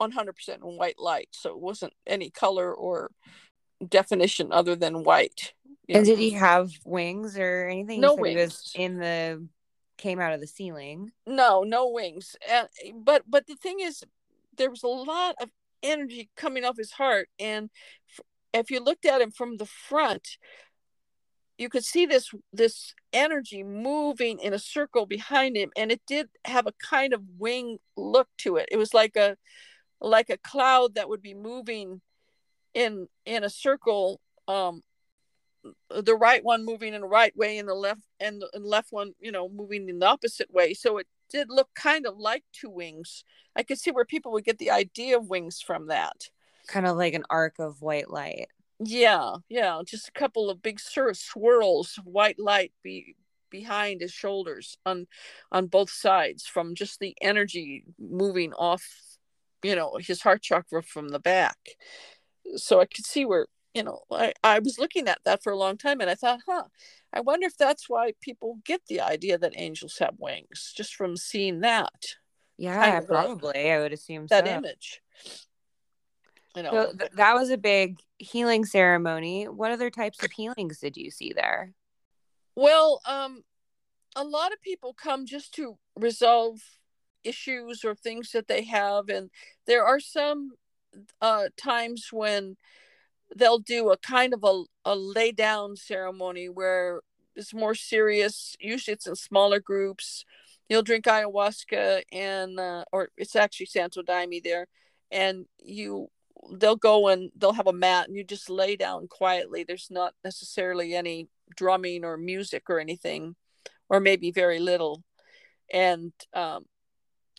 [0.00, 3.10] 100% in white light so it wasn't any color or
[3.88, 5.52] definition other than white
[5.88, 6.04] And know.
[6.04, 8.00] did he have wings or anything?
[8.00, 8.40] No said He wings.
[8.40, 9.46] was in the
[9.98, 11.12] came out of the ceiling.
[11.26, 12.36] no no wings.
[12.48, 12.68] And
[13.04, 14.02] but but the thing is
[14.56, 15.50] there was a lot of
[15.82, 17.28] energy coming off his heart.
[17.38, 17.70] And
[18.10, 20.36] f- if you looked at him from the front
[21.58, 26.28] you could see this this energy moving in a circle behind him and it did
[26.44, 28.68] have a kind of wing look to it.
[28.72, 29.36] It was like a
[30.00, 32.00] like a cloud that would be moving
[32.74, 34.82] in in a circle um
[35.90, 38.88] the right one moving in the right way and the left and the and left
[38.92, 40.74] one you know moving in the opposite way.
[40.74, 43.24] So it did look kind of like two wings.
[43.56, 46.28] I could see where people would get the idea of wings from that.
[46.66, 48.48] Kind of like an arc of white light.
[48.84, 53.14] yeah yeah just a couple of big sort of swirls of white light be
[53.50, 55.06] behind his shoulders on
[55.52, 58.84] on both sides from just the energy moving off
[59.62, 61.58] you know his heart chakra from the back.
[62.56, 65.56] So i could see where you know I, I was looking at that for a
[65.56, 66.64] long time and i thought huh
[67.12, 71.16] i wonder if that's why people get the idea that angels have wings just from
[71.16, 72.16] seeing that
[72.58, 73.70] Yeah, Kind of like probably.
[73.72, 74.52] I would assume that so.
[74.52, 75.00] image
[76.56, 79.48] you know So th- that was a big healing ceremony.
[79.48, 81.72] What other types of healings did you see there?
[82.54, 83.42] Well, um,
[84.14, 86.60] a lot of people come just to resolve
[87.24, 89.30] issues or things that they have, and
[89.66, 90.52] there are some
[91.20, 92.56] uh, times when
[93.36, 97.00] they'll do a kind of a, a lay down ceremony where
[97.34, 98.56] it's more serious.
[98.60, 100.24] Usually, it's in smaller groups.
[100.68, 104.66] You'll drink ayahuasca, and uh, or it's actually Santo Daime there,
[105.10, 106.08] and you
[106.54, 110.12] they'll go and they'll have a mat and you just lay down quietly there's not
[110.24, 113.36] necessarily any drumming or music or anything
[113.88, 115.02] or maybe very little
[115.72, 116.64] and um,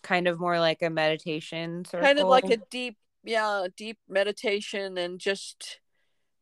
[0.02, 4.98] Kind of more like a meditation sort kind of like a deep yeah deep meditation
[4.98, 5.80] and just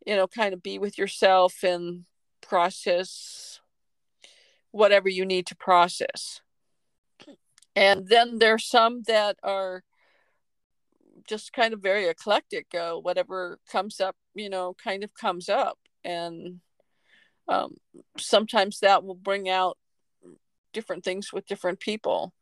[0.06, 2.06] you know kind of be with yourself and
[2.42, 3.60] process
[4.72, 6.42] whatever you need to process.
[7.76, 9.84] And then there's some that are
[11.28, 15.78] just kind of very eclectic uh, whatever comes up you know kind of comes up.
[16.04, 16.62] And
[17.48, 17.76] um,
[18.18, 19.78] sometimes that will bring out
[20.74, 22.34] different things with different people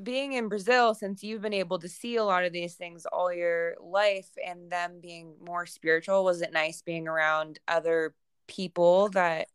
[0.00, 3.32] being in Brazil, since you've been able to see a lot of these things all
[3.32, 8.14] your life and them being more spiritual, was it nice being around other
[8.46, 9.48] people that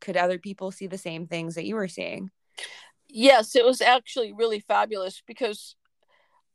[0.00, 2.30] could other people see the same things that you were seeing?
[3.08, 5.76] yes it was actually really fabulous because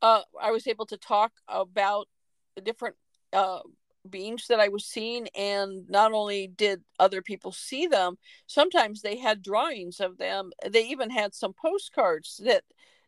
[0.02, 2.08] uh, i was able to talk about
[2.56, 2.96] the different
[3.34, 3.60] uh,
[4.08, 9.18] beings that I was seeing, and not only did other people see them, sometimes they
[9.18, 10.52] had drawings of them.
[10.70, 12.64] They even had some postcards that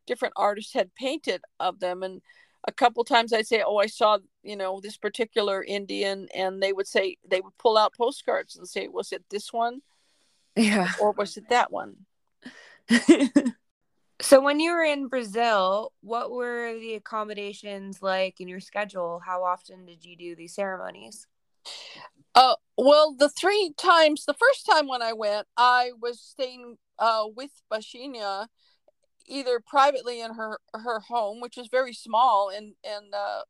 [0.06, 2.04] different artists had painted of them.
[2.04, 2.22] And
[2.68, 6.74] a couple times I'd say, "Oh, I saw you know this particular Indian," and they
[6.74, 9.82] would say they would pull out postcards and say, "Was it this one?"
[10.56, 10.92] Yeah.
[11.02, 12.06] Or was it that one?
[14.22, 19.22] so when you were in Brazil, what were the accommodations like in your schedule?
[19.26, 21.28] How often did you do these ceremonies?
[22.34, 27.26] Uh, well, the three times, the first time when I went, I was staying uh,
[27.34, 28.48] with Baixinha,
[29.28, 33.42] either privately in her her home, which was very small and and uh,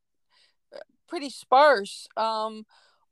[1.07, 2.65] pretty sparse, um,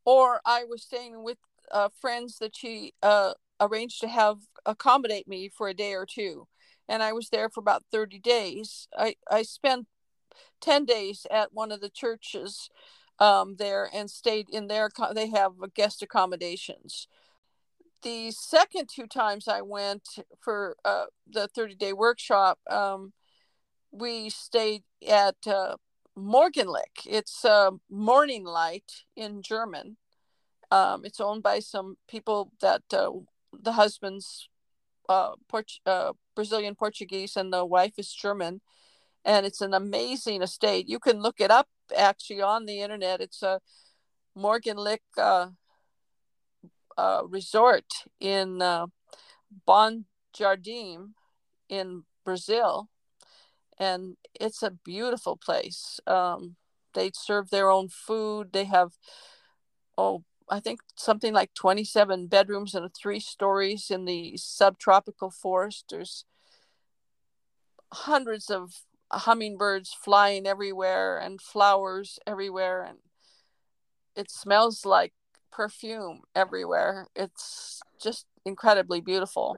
[0.05, 1.37] or I was staying with
[1.71, 6.47] uh, friends that she uh, arranged to have accommodate me for a day or two.
[6.89, 8.87] And i was there for about 30 days.
[8.97, 9.87] I i spent
[10.61, 12.69] 10 days at one of the churches
[13.19, 17.07] um, there and stayed in their they have guest accommodations
[18.03, 20.07] the second two times i went
[20.39, 23.13] for uh, the 30 day workshop um,
[23.91, 25.75] we stayed at uh,
[26.17, 29.97] morgenlicht it's uh, morning light in german
[30.71, 33.11] um, it's owned by some people that uh,
[33.61, 34.49] the husband's
[35.09, 38.61] uh, Port- uh, Brazilian Portuguese and the wife is German.
[39.25, 40.89] And it's an amazing estate.
[40.89, 43.21] You can look it up actually on the internet.
[43.21, 43.59] It's a
[44.37, 45.17] Morgenlicht
[46.97, 47.85] uh, uh, resort
[48.19, 48.87] in uh,
[49.65, 50.05] Bon
[50.37, 51.11] Jardim
[51.69, 52.89] in Brazil.
[53.79, 55.99] And it's a beautiful place.
[56.05, 56.55] Um,
[56.93, 58.53] they serve their own food.
[58.53, 58.93] They have,
[59.97, 65.85] oh, I think something like 27 bedrooms and three stories in the subtropical forest.
[65.89, 66.25] There's
[67.91, 72.97] hundreds of hummingbirds flying everywhere and flowers everywhere and
[74.15, 75.13] it smells like
[75.53, 77.07] perfume everywhere.
[77.15, 79.57] It's just incredibly beautiful.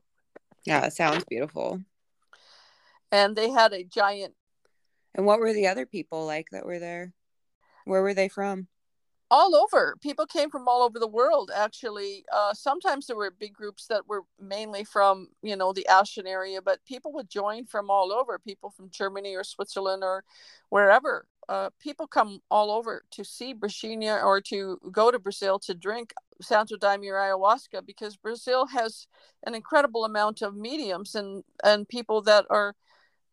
[0.66, 1.82] Yeah, it sounds beautiful.
[3.12, 4.34] And they had a giant
[5.16, 7.14] And what were the other people like that were there?
[7.86, 8.68] Where were they from?
[9.32, 9.96] All over.
[10.02, 12.26] People came from all over the world actually.
[12.32, 16.62] Uh, sometimes there were big groups that were mainly from you know the Aachen area
[16.62, 20.24] but people would join from all over people from germany or switzerland or
[20.70, 21.28] wherever.
[21.48, 26.12] Uh, people come all over to see Baixinha or to go to Brazil to drink
[26.42, 29.08] Santo Daime or ayahuasca because Brazil has
[29.46, 32.76] an incredible amount of mediums and, and people that are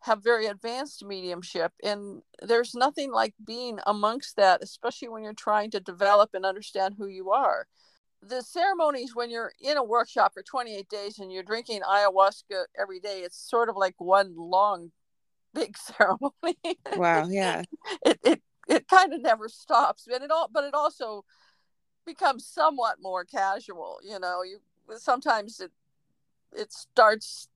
[0.03, 5.71] have very advanced mediumship and there's nothing like being amongst that especially when you're trying
[5.71, 7.67] to develop and understand who you are.
[8.21, 12.99] The ceremonies when you're in a workshop for 28 days and you're drinking ayahuasca every
[12.99, 14.91] day it's sort of like one long
[15.55, 16.79] big ceremony.
[16.97, 17.63] Wow yeah.
[18.05, 21.25] It it, it kind of never stops and it all but it also
[22.05, 24.43] becomes somewhat more casual you know?
[24.43, 24.59] You
[24.99, 25.71] sometimes it
[26.53, 27.49] it starts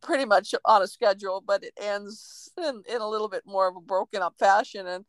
[0.00, 3.76] pretty much on a schedule, but it ends in, in a little bit more of
[3.76, 4.86] a broken up fashion.
[4.86, 5.04] And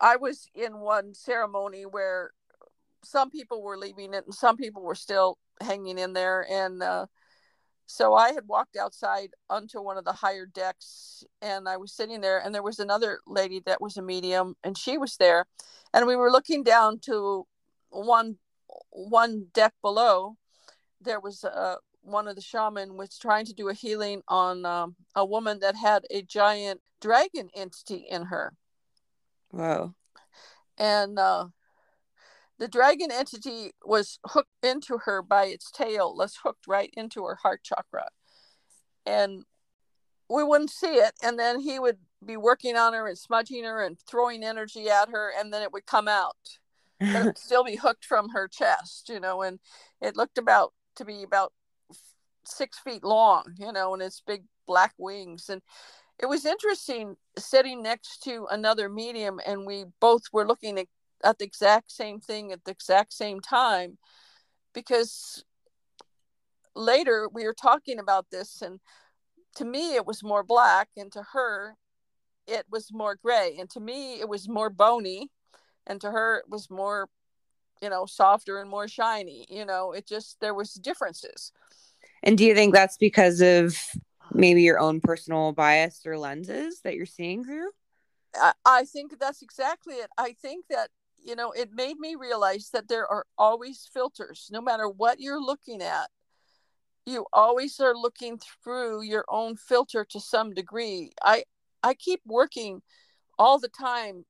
[0.00, 2.32] I was in one ceremony where
[3.04, 6.46] some people were leaving it and some people were still hanging in there.
[6.50, 7.06] And uh,
[7.86, 12.20] so I had walked outside onto one of the higher decks and I was sitting
[12.20, 15.46] there, and there was another lady that was a medium, and she was there.
[15.94, 17.46] And we were looking down to
[17.90, 18.38] one
[18.90, 20.36] one deck below
[21.00, 24.96] there was a, one of the shaman was trying to do a healing on um,
[25.14, 28.54] a woman that had a giant dragon entity in her.
[29.52, 29.94] Wow.
[30.78, 31.46] And uh,
[32.58, 37.36] the dragon entity was hooked into her by its tail, let's hooked right into her
[37.36, 38.08] heart chakra.
[39.04, 39.44] And
[40.28, 41.12] we wouldn't see it.
[41.22, 45.10] And then he would be working on her and smudging her and throwing energy at
[45.10, 46.58] her, and then it would come out.
[46.98, 49.60] but it would still be hooked from her chest, you know, and
[50.00, 51.52] it looked about to be about
[52.46, 55.48] six feet long, you know, and its big black wings.
[55.48, 55.62] And
[56.18, 60.86] it was interesting sitting next to another medium, and we both were looking at,
[61.24, 63.98] at the exact same thing at the exact same time
[64.72, 65.44] because
[66.74, 68.80] later we were talking about this, and
[69.56, 71.76] to me, it was more black, and to her,
[72.46, 75.30] it was more gray, and to me, it was more bony,
[75.86, 77.08] and to her, it was more
[77.82, 81.52] you know softer and more shiny you know it just there was differences
[82.26, 83.78] and do you think that's because of
[84.32, 87.70] maybe your own personal bias or lenses that you're seeing through?
[88.66, 90.10] I, think that's exactly it.
[90.18, 90.90] I think that,
[91.24, 95.40] you know, it made me realize that there are always filters, no matter what you're
[95.40, 96.10] looking at.
[97.06, 101.12] You always are looking through your own filter to some degree.
[101.22, 101.44] I
[101.84, 102.82] I keep working
[103.38, 104.24] all the time.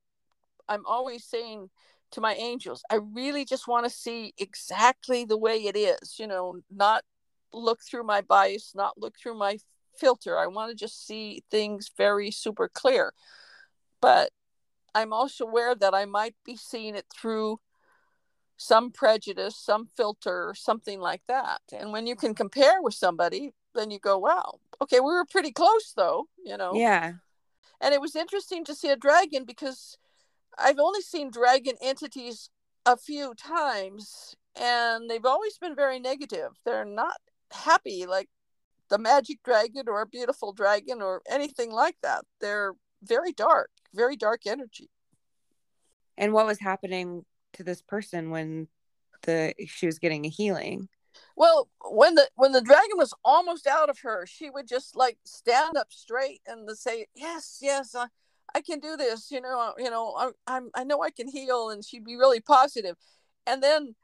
[0.68, 1.70] I'm always saying
[2.11, 6.26] to my angels, I really just want to see exactly the way it is, you
[6.26, 7.03] know, not
[7.53, 9.59] look through my bias, not look through my
[9.99, 10.38] filter.
[10.38, 13.12] I want to just see things very super clear.
[14.01, 14.30] But
[14.94, 17.61] I'm also aware that I might be seeing it through
[18.57, 21.61] some prejudice, some filter, something like that.
[21.72, 25.53] And when you can compare with somebody, then you go, wow, okay, we were pretty
[25.53, 26.72] close though, you know?
[26.74, 27.14] Yeah.
[27.80, 29.99] And it was interesting to see a dragon because
[30.59, 32.49] I've only seen dragon entities
[32.86, 36.53] a few times and they've always been very negative.
[36.64, 37.16] They're not
[37.53, 38.28] happy like
[38.88, 42.24] the magic dragon or a beautiful dragon or anything like that.
[42.40, 44.90] They're very dark, very dark energy.
[46.16, 47.24] And what was happening
[47.55, 48.68] to this person when
[49.22, 50.88] the she was getting a healing?
[51.36, 55.18] Well, when the when the dragon was almost out of her, she would just like
[55.24, 58.07] stand up straight and say, "Yes, yes, I,
[58.55, 61.70] I can do this." You know, you know, I, I'm I know I can heal,
[61.70, 62.97] and she'd be really positive.
[63.47, 63.94] And then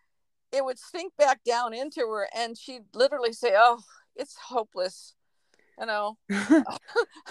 [0.53, 3.80] it would sink back down into her, and she'd literally say, "Oh,
[4.14, 5.14] it's hopeless."
[5.80, 6.62] You know, I,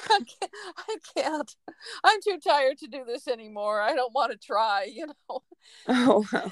[0.07, 1.55] can't, I can't.
[2.03, 3.79] I'm too tired to do this anymore.
[3.79, 4.89] I don't want to try.
[4.93, 5.43] You know.
[5.87, 6.25] Oh.
[6.33, 6.51] Wow.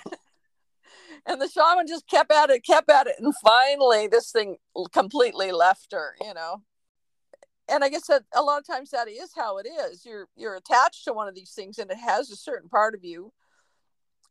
[1.26, 4.58] and the shaman just kept at it, kept at it, and finally this thing
[4.94, 6.16] completely left her.
[6.22, 6.62] You know.
[7.68, 10.06] And I guess that a lot of times that is how it is.
[10.06, 13.04] You're you're attached to one of these things, and it has a certain part of
[13.04, 13.34] you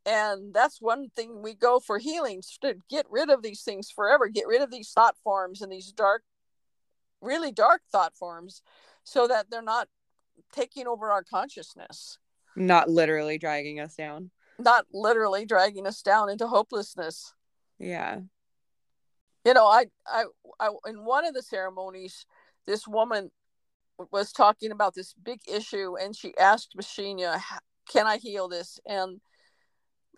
[0.09, 4.29] and that's one thing we go for healing to get rid of these things forever
[4.29, 6.23] get rid of these thought forms and these dark
[7.21, 8.63] really dark thought forms
[9.05, 9.89] so that they're not
[10.53, 12.19] taking over our consciousness.
[12.57, 14.31] Not literally dragging us down.
[14.59, 17.33] Not literally dragging us down into hopelessness.
[17.79, 18.21] Yeah.
[19.45, 20.25] You know i i,
[20.61, 22.27] I in one of the ceremonies
[22.67, 23.31] this woman
[24.13, 27.41] was talking about this big issue and she asked Baixinha,
[27.91, 28.79] can I heal this?
[28.87, 29.21] And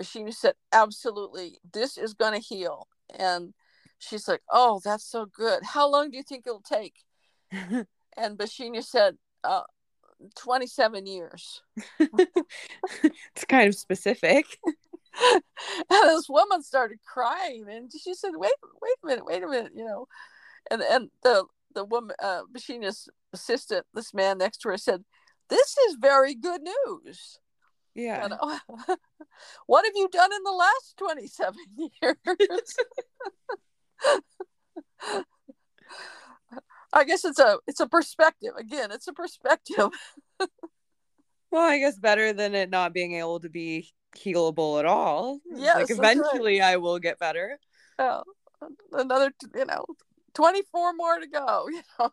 [0.01, 2.89] Baixinha said, absolutely, this is going to heal.
[3.19, 3.55] And
[3.99, 5.63] she's like, oh, that's so good.
[5.63, 6.95] How long do you think it'll take?
[7.53, 7.87] and
[8.39, 9.63] Baixinha said, uh,
[10.37, 11.63] 27 years.
[11.99, 14.45] it's kind of specific.
[15.35, 15.43] and
[15.89, 19.85] this woman started crying and she said, wait, wait a minute, wait a minute, you
[19.85, 20.07] know.
[20.71, 25.05] And and the the woman uh Baixinha's assistant, this man next to her said,
[25.49, 27.39] This is very good news.
[27.95, 28.23] Yeah.
[28.23, 28.59] You know?
[29.67, 31.55] what have you done in the last 27
[32.03, 32.17] years?
[36.93, 38.53] I guess it's a it's a perspective.
[38.59, 39.91] Again, it's a perspective.
[41.51, 45.39] well, I guess better than it not being able to be healable at all.
[45.55, 46.71] Yes, like eventually right.
[46.71, 47.59] I will get better.
[47.99, 48.23] Oh,
[48.93, 49.85] another, you know,
[50.35, 52.11] 24 more to go, you know.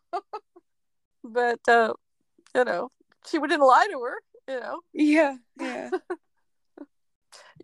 [1.24, 1.94] but uh,
[2.54, 2.90] you know,
[3.28, 4.80] she didn't lie to her you know?
[4.92, 5.90] Yeah yeah.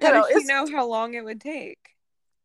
[0.02, 1.78] How know, did she know how long it would take?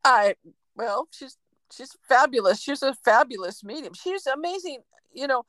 [0.03, 0.35] I
[0.75, 1.37] well she's
[1.75, 2.61] she's fabulous.
[2.61, 3.93] She's a fabulous medium.
[3.93, 4.79] She's amazing
[5.13, 5.43] you know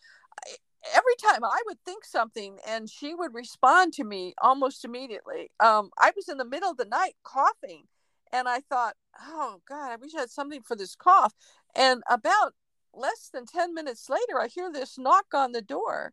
[0.94, 5.50] every time i would think something and she would respond to me almost immediately.
[5.60, 7.84] Um i was in the middle of the night coughing
[8.32, 11.34] and i thought oh god i wish i had something for this cough.
[11.74, 12.54] And about
[12.94, 16.12] less than 10 minutes later i hear this knock on the door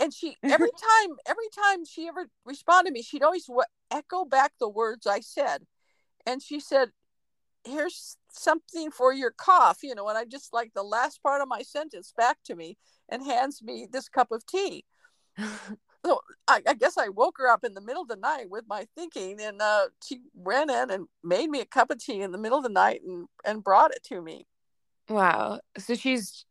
[0.00, 4.24] and she every time every time she ever responded to me she'd always w- echo
[4.24, 5.64] back the words i said.
[6.26, 6.90] And she said
[7.64, 11.48] here's something for your cough you know and i just like the last part of
[11.48, 12.76] my sentence back to me
[13.08, 14.84] and hands me this cup of tea.
[16.04, 18.64] So I, I, guess i woke her up in the middle of the night with
[18.68, 22.30] my thinking and uh, she ran in and made me a cup of tea in
[22.30, 24.46] the middle of the night and and brought it to me.
[25.08, 25.60] Wow.
[25.76, 26.46] So she's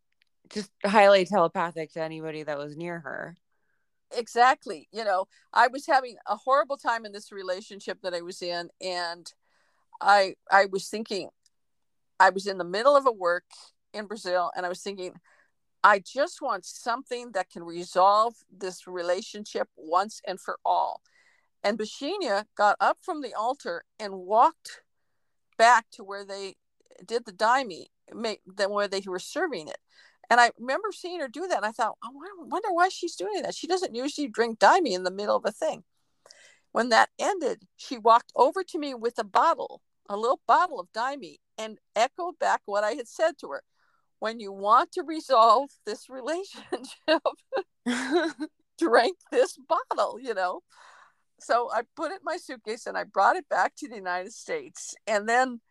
[0.49, 3.35] just highly telepathic to anybody that was near her.
[4.15, 4.87] Exactly.
[4.91, 8.69] You know, I was having a horrible time in this relationship that I was in
[8.81, 9.31] and
[10.01, 11.29] I I was thinking
[12.19, 13.45] I was in the middle of a work
[13.93, 15.13] in Brazil and I was thinking
[15.83, 21.01] I just want something that can resolve this relationship once and for all.
[21.63, 24.81] And Baixinha got up from the altar and walked
[25.57, 26.55] back to where they
[27.05, 29.77] did the daime, where they were serving it.
[30.29, 31.57] And I remember seeing her do that.
[31.57, 32.09] And I thought, I
[32.39, 33.55] wonder why she's doing that.
[33.55, 35.83] She doesn't usually drink daime in the middle of a thing.
[36.71, 40.91] When that ended, she walked over to me with a bottle, a little bottle of
[40.93, 43.63] daime, and echoed back what I had said to her.
[44.19, 47.21] When you want to resolve this relationship,
[48.77, 50.61] drink this bottle, you know.
[51.39, 54.33] So I put it in my suitcase and I brought it back to the United
[54.33, 54.95] States.
[55.05, 55.61] And then,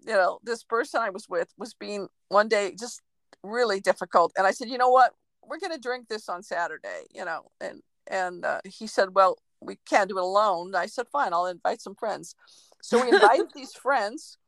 [0.00, 3.02] you know, this person I was with was being one day just
[3.48, 4.32] really difficult.
[4.36, 5.12] And I said, you know what?
[5.42, 7.50] We're going to drink this on Saturday, you know.
[7.60, 10.74] And and uh, he said, well, we can't do it alone.
[10.74, 12.34] I said, fine, I'll invite some friends.
[12.82, 14.38] So we invited these friends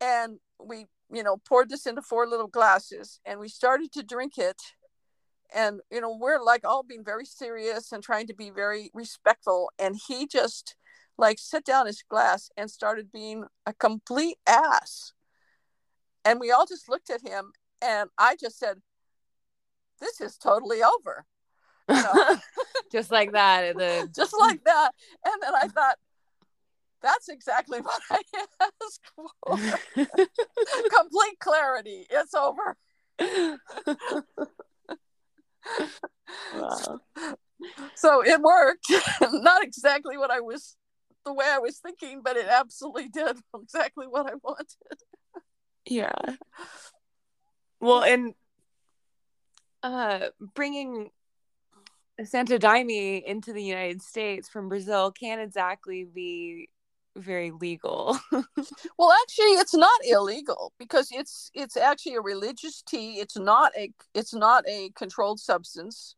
[0.00, 4.38] and we, you know, poured this into four little glasses and we started to drink
[4.38, 4.60] it.
[5.54, 9.70] And, you know, we're like all being very serious and trying to be very respectful.
[9.78, 10.76] And he just
[11.18, 15.12] like set down his glass and started being a complete ass.
[16.24, 17.52] And we all just looked at him
[17.82, 18.76] and I just said,
[20.00, 21.26] this is totally over.
[21.88, 22.36] You know?
[22.92, 23.76] just like that.
[23.76, 24.08] The...
[24.14, 24.90] just like that.
[25.24, 25.96] And then I thought,
[27.02, 28.20] that's exactly what I
[28.60, 29.26] asked for.
[30.96, 32.06] Complete clarity.
[32.10, 32.76] It's over.
[36.54, 37.00] wow.
[37.94, 38.86] So it worked.
[39.22, 40.76] Not exactly what I was,
[41.24, 44.66] the way I was thinking, but it absolutely did exactly what I wanted.
[45.86, 46.12] Yeah.
[47.80, 48.34] Well, and
[49.82, 51.10] uh, bringing
[52.24, 56.68] Santo Daime into the United States from Brazil can't exactly be
[57.16, 58.18] very legal.
[58.32, 63.14] well, actually, it's not illegal because it's it's actually a religious tea.
[63.14, 66.14] It's not a it's not a controlled substance.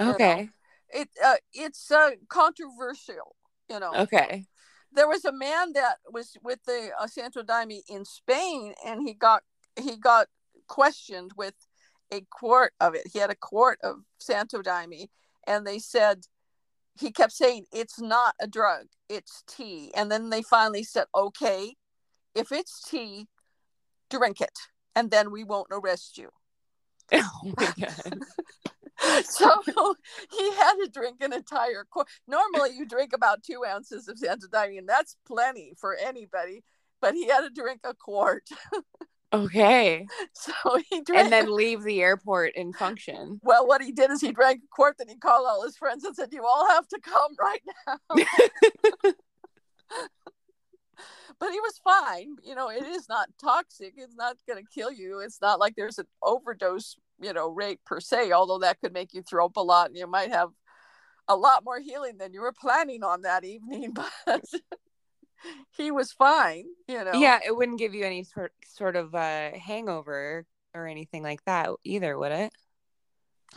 [0.00, 0.30] Okay.
[0.30, 0.48] You know?
[0.90, 3.36] It uh, it's uh, controversial.
[3.68, 3.92] You know.
[3.94, 4.46] Okay.
[4.92, 9.14] There was a man that was with the uh, Santo Daime in Spain, and he
[9.14, 9.42] got
[9.78, 10.28] he got
[10.68, 11.54] questioned with
[12.12, 13.08] a quart of it.
[13.12, 15.08] He had a quart of Santo Daime,
[15.46, 16.26] and they said
[16.98, 19.92] he kept saying it's not a drug, it's tea.
[19.94, 21.74] And then they finally said, okay,
[22.34, 23.26] if it's tea,
[24.10, 24.58] drink it,
[24.94, 26.30] and then we won't arrest you.
[27.12, 29.24] Oh my god.
[29.24, 29.94] so
[30.30, 32.08] he had to drink an entire quart.
[32.26, 36.64] Normally, you drink about two ounces of Santo Daime, and that's plenty for anybody.
[37.00, 38.42] But he had to drink a quart.
[39.32, 40.06] Okay.
[40.32, 41.24] So he drank.
[41.24, 43.40] And then leave the airport and function.
[43.42, 46.04] Well, what he did is he drank a quart, then he called all his friends
[46.04, 47.96] and said, You all have to come right now.
[51.38, 52.36] but he was fine.
[52.44, 53.94] You know, it is not toxic.
[53.96, 55.18] It's not going to kill you.
[55.20, 59.12] It's not like there's an overdose, you know, rate per se, although that could make
[59.12, 60.50] you throw up a lot and you might have
[61.26, 63.92] a lot more healing than you were planning on that evening.
[63.92, 64.44] But
[65.76, 67.12] he was fine, you know.
[67.14, 71.70] Yeah, it wouldn't give you any sort sort of uh, hangover or anything like that
[71.84, 72.52] either, would it?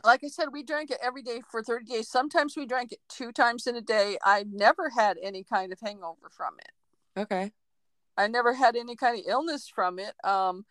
[0.04, 2.10] Like I said, we drank it every day for 30 days.
[2.10, 4.18] Sometimes we drank it two times in a day.
[4.24, 7.20] I never had any kind of hangover from it.
[7.20, 7.52] Okay.
[8.18, 10.14] I never had any kind of illness from it.
[10.24, 10.66] Um,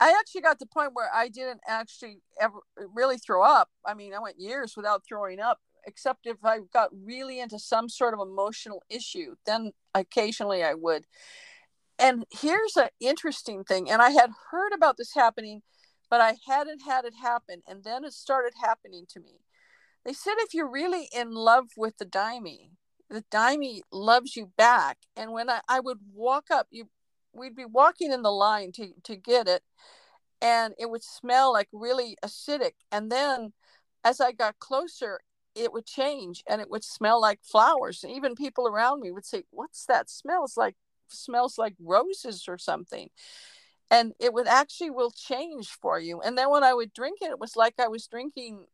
[0.00, 2.58] I actually got to the point where I didn't actually ever
[2.92, 3.70] really throw up.
[3.86, 7.88] I mean, I went years without throwing up except if I got really into some
[7.88, 11.06] sort of emotional issue, then occasionally I would.
[11.98, 15.62] And here's an interesting thing, and I had heard about this happening,
[16.10, 17.62] but I hadn't had it happen.
[17.66, 19.40] And then it started happening to me.
[20.04, 22.72] They said if you're really in love with the daime,
[23.08, 24.98] the daime loves you back.
[25.16, 26.88] And when I, I would walk up, you
[27.32, 29.62] we'd be walking in the line to, to get it,
[30.40, 32.72] and it would smell like really acidic.
[32.92, 33.52] And then
[34.04, 35.20] as I got closer,
[35.54, 38.04] it would change and it would smell like flowers.
[38.04, 40.44] And even people around me would say, What's that smell?
[40.44, 40.76] It's like
[41.08, 43.10] smells like roses or something.
[43.90, 46.20] And it would actually will change for you.
[46.20, 48.64] And then when I would drink it, it was like I was drinking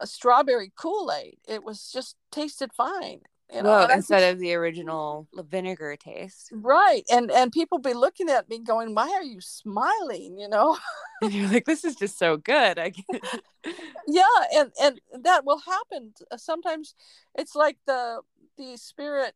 [0.00, 1.38] a strawberry Kool-Aid.
[1.48, 3.20] It was just tasted fine.
[3.54, 6.50] You know, well, instead just, of the original vinegar taste.
[6.52, 7.04] Right.
[7.10, 10.36] And and people be looking at me going, Why are you smiling?
[10.38, 10.76] You know?
[11.22, 12.78] and you're like, This is just so good.
[12.78, 12.92] I
[14.08, 14.22] Yeah,
[14.54, 16.12] and and that will happen.
[16.30, 16.94] Uh, sometimes
[17.36, 18.20] it's like the
[18.58, 19.34] the spirit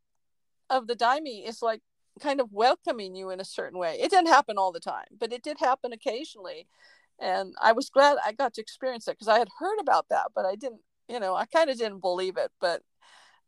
[0.69, 1.81] of the daime is like
[2.19, 3.97] kind of welcoming you in a certain way.
[3.99, 6.67] It didn't happen all the time, but it did happen occasionally.
[7.19, 10.31] And I was glad I got to experience it because I had heard about that,
[10.35, 12.51] but I didn't, you know, I kind of didn't believe it.
[12.59, 12.81] But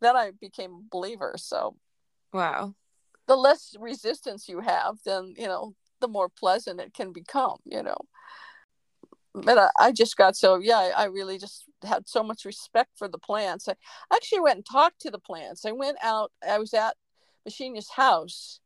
[0.03, 1.35] then I became a believer.
[1.37, 1.75] So,
[2.31, 2.75] wow.
[3.27, 7.81] The less resistance you have, then, you know, the more pleasant it can become, you
[7.81, 7.97] know.
[9.33, 12.91] But I, I just got so, yeah, I, I really just had so much respect
[12.97, 13.67] for the plants.
[13.67, 13.75] I
[14.13, 15.65] actually went and talked to the plants.
[15.65, 16.95] I went out, I was at
[17.45, 18.59] Virginia's house.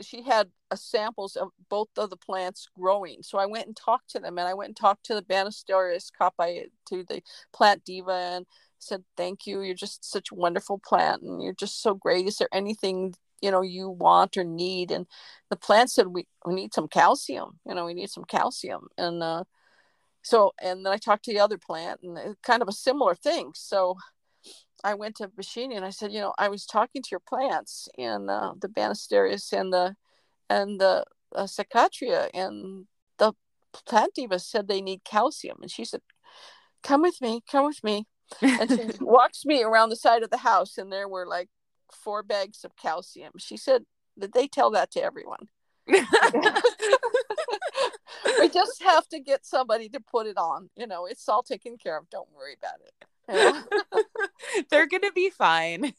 [0.00, 3.22] She had a samples of both of the plants growing.
[3.22, 6.10] So I went and talked to them and I went and talked to the Banisterius
[6.18, 7.22] caapi, to the
[7.52, 8.46] plant diva and
[8.78, 9.60] said, Thank you.
[9.60, 12.26] You're just such a wonderful plant and you're just so great.
[12.26, 14.90] Is there anything, you know, you want or need?
[14.90, 15.06] And
[15.50, 17.58] the plant said, We, we need some calcium.
[17.66, 18.88] You know, we need some calcium.
[18.96, 19.44] And uh,
[20.22, 23.52] so, and then I talked to the other plant and kind of a similar thing.
[23.54, 23.96] So
[24.84, 27.88] I went to Baixinha and I said, You know, I was talking to your plants
[27.98, 29.96] and uh, the Banisterius and the,
[30.50, 31.04] and the
[31.34, 32.86] uh, Psychotria and
[33.18, 33.32] the
[33.86, 35.58] plant diva said they need calcium.
[35.62, 36.00] And she said,
[36.82, 38.06] Come with me, come with me
[38.42, 41.48] And she walks me around the side of the house, and there were like
[41.92, 43.32] four bags of calcium.
[43.38, 43.82] She said
[44.16, 45.48] that they tell that to everyone.
[45.88, 46.00] we
[48.52, 50.68] just have to get somebody to put it on.
[50.76, 52.10] You know, it's all taken care of.
[52.10, 52.92] Don't worry about it.
[54.70, 55.94] They're gonna be fine.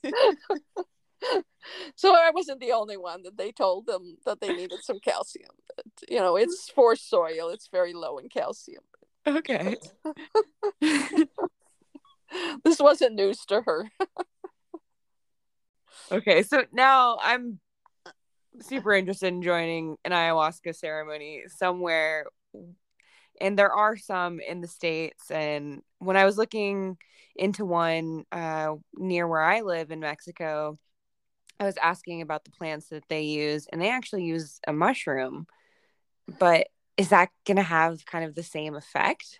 [1.95, 5.55] so I wasn't the only one that they told them that they needed some calcium.
[5.75, 7.49] But, you know, it's for soil.
[7.49, 8.83] It's very low in calcium.
[9.25, 9.77] Okay.
[12.63, 13.89] this wasn't news to her.
[16.11, 17.59] okay, so now I'm
[18.61, 22.25] super interested in joining an ayahuasca ceremony somewhere.
[23.41, 25.31] And there are some in the states.
[25.31, 26.97] And when i was looking
[27.35, 30.77] into one uh, near where i live in mexico
[31.59, 35.45] i was asking about the plants that they use and they actually use a mushroom.
[36.39, 36.67] But
[36.97, 39.39] is that going to have kind of the same effect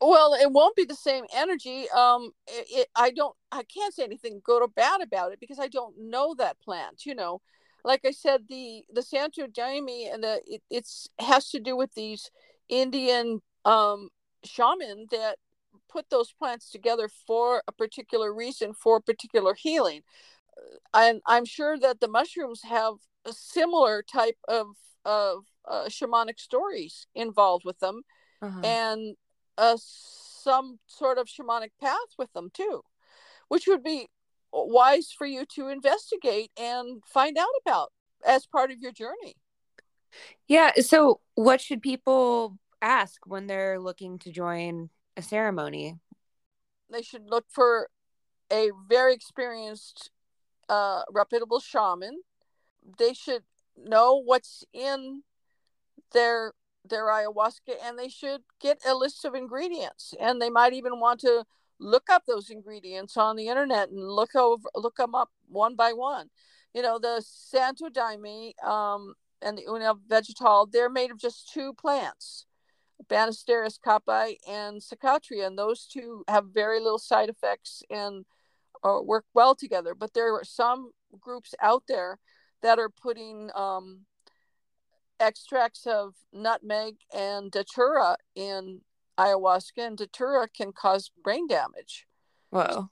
[0.00, 4.02] well it won't be the same energy um it, it, i don't i can't say
[4.04, 7.40] anything good or bad about it because i don't know that plant you know
[7.84, 11.94] like I said, the the Santo Daime and the it, it's has to do with
[11.94, 12.30] these
[12.68, 14.08] Indian um,
[14.44, 15.36] shaman that
[15.90, 20.02] put those plants together for a particular reason, for a particular healing.
[20.92, 22.94] And I'm sure that the mushrooms have
[23.24, 24.66] a similar type of
[25.04, 28.02] of uh, shamanic stories involved with them,
[28.42, 28.60] uh-huh.
[28.60, 29.16] and
[29.60, 32.82] uh, some sort of shamanic path with them too,
[33.48, 34.08] which would be
[34.52, 37.92] wise for you to investigate and find out about
[38.26, 39.36] as part of your journey.
[40.48, 40.72] Yeah.
[40.80, 45.98] So, what should people ask when they're looking to join a ceremony?
[46.90, 47.90] They should look for
[48.50, 50.10] a very experienced,
[50.68, 52.22] uh, reputable shaman.
[52.98, 53.42] They should
[53.76, 55.22] know what's in
[56.12, 56.54] their
[56.84, 60.14] their ayahuasca and they should get a list of ingredients.
[60.20, 61.44] And they might even want to
[61.78, 65.92] look up those ingredients on the internet and look over look them up one by
[65.92, 66.28] one.
[66.74, 71.72] You know the santo daime um, and the una vegetal they're made of just two
[71.72, 72.46] plants
[73.08, 78.24] Banisterius caapi and Psychotria, and those two have very little side effects and
[78.84, 79.94] uh, work well together.
[79.94, 82.18] But there are some groups out there
[82.62, 84.00] that are putting um,
[85.20, 88.80] extracts of nutmeg and datura in
[89.18, 92.06] ayahuasca, and datura can cause brain damage.
[92.50, 92.90] Wow.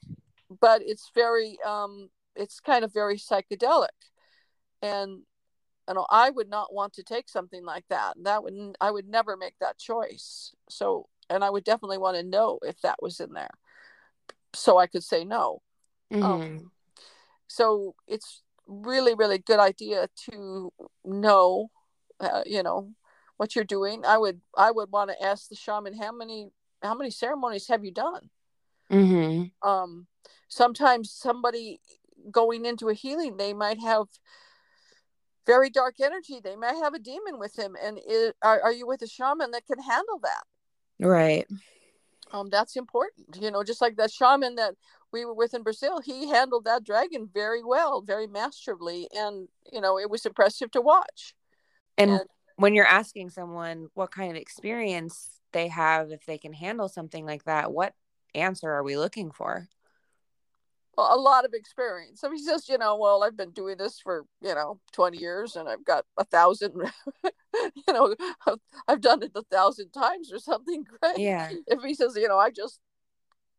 [0.60, 3.88] But it's very, um, it's kind of very psychedelic.
[4.82, 5.22] And
[5.88, 8.14] you know, I would not want to take something like that.
[8.22, 10.52] That would I would never make that choice.
[10.68, 13.50] So, and I would definitely want to know if that was in there,
[14.52, 15.62] so I could say no.
[16.12, 16.22] Mm-hmm.
[16.22, 16.70] Um,
[17.46, 20.70] so it's really, really good idea to
[21.04, 21.70] know,
[22.20, 22.92] uh, you know,
[23.38, 26.50] what you're doing i would i would want to ask the shaman how many
[26.82, 28.28] how many ceremonies have you done?
[28.90, 29.68] Mm-hmm.
[29.68, 30.06] um
[30.48, 31.80] sometimes somebody
[32.30, 34.06] going into a healing they might have
[35.46, 38.86] very dark energy they might have a demon with them and it, are, are you
[38.86, 40.44] with a shaman that can handle that?
[41.06, 41.46] Right.
[42.32, 44.74] Um that's important you know just like that shaman that
[45.12, 49.80] we were with in brazil he handled that dragon very well very masterfully and you
[49.80, 51.34] know it was impressive to watch
[51.98, 52.20] and, and
[52.56, 57.24] when you're asking someone what kind of experience they have if they can handle something
[57.24, 57.94] like that what
[58.34, 59.68] answer are we looking for?
[60.96, 62.20] Well, a lot of experience.
[62.20, 65.56] So he says you know well i've been doing this for you know 20 years
[65.56, 66.72] and i've got a thousand
[67.54, 68.14] you know
[68.86, 71.50] i've done it a thousand times or something great yeah.
[71.66, 72.80] If he says you know i just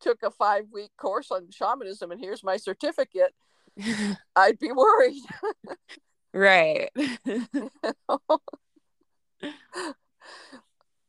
[0.01, 3.33] took a five week course on shamanism and here's my certificate
[4.35, 5.23] i'd be worried
[6.33, 6.89] right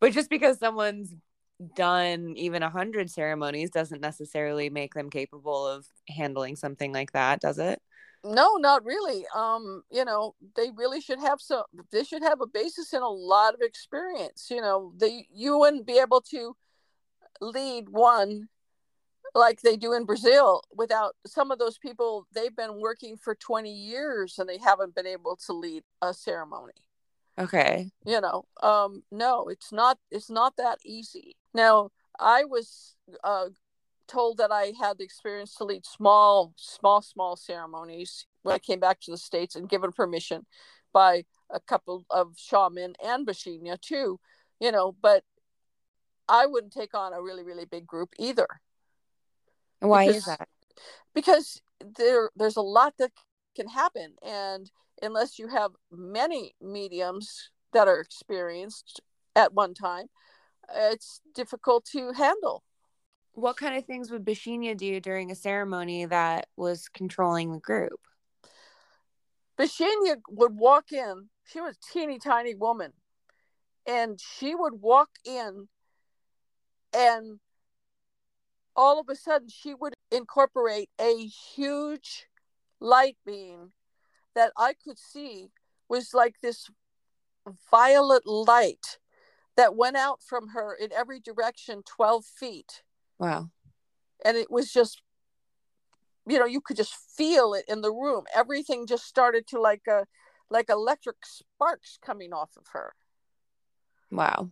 [0.01, 1.15] but just because someone's
[1.77, 7.41] done even a hundred ceremonies doesn't necessarily make them capable of handling something like that,
[7.41, 7.81] does it?
[8.23, 9.25] No, not really.
[9.35, 11.65] Um, you know, they really should have some.
[11.91, 14.49] They should have a basis in a lot of experience.
[14.51, 16.55] You know, they you wouldn't be able to
[17.41, 18.49] lead one
[19.35, 22.27] like they do in Brazil without some of those people.
[22.33, 26.73] They've been working for twenty years and they haven't been able to lead a ceremony.
[27.39, 27.91] Okay.
[28.05, 29.99] You know, um, no, it's not.
[30.11, 31.37] It's not that easy.
[31.55, 33.47] Now, I was uh,
[34.09, 38.81] told that I had the experience to lead small, small, small ceremonies when I came
[38.81, 40.45] back to the states, and given permission
[40.93, 44.19] by a couple of shaman and Baixinha too.
[44.61, 45.25] You know, but
[46.29, 48.47] I wouldn't take on a really, really big group either.
[49.81, 50.49] Why because, is that?
[51.15, 51.63] Because
[51.97, 53.13] there, there's a lot that
[53.57, 54.71] can happen, and
[55.03, 59.01] unless you have many mediums that are experienced
[59.35, 60.07] at one time,
[60.75, 62.63] it's difficult to handle.
[63.33, 68.01] what kind of things would Baixinha do during a ceremony that was controlling the group?
[69.59, 71.29] Baixinha would walk in.
[71.45, 72.93] She was a teeny tiny woman,
[73.87, 75.69] and she would walk in,
[76.95, 77.41] and
[78.77, 82.27] all of a sudden she would incorporate a huge
[82.81, 83.73] light beam
[84.35, 85.49] that I could see
[85.89, 86.71] was like this
[87.71, 88.99] violet light
[89.57, 92.83] that went out from her in every direction 12 feet.
[93.19, 93.51] Wow.
[94.25, 95.03] And it was just,
[96.27, 98.25] you know, you could just feel it in the room.
[98.35, 100.07] Everything just started to like a
[100.51, 102.93] like electric sparks coming off of her.
[104.11, 104.51] Wow.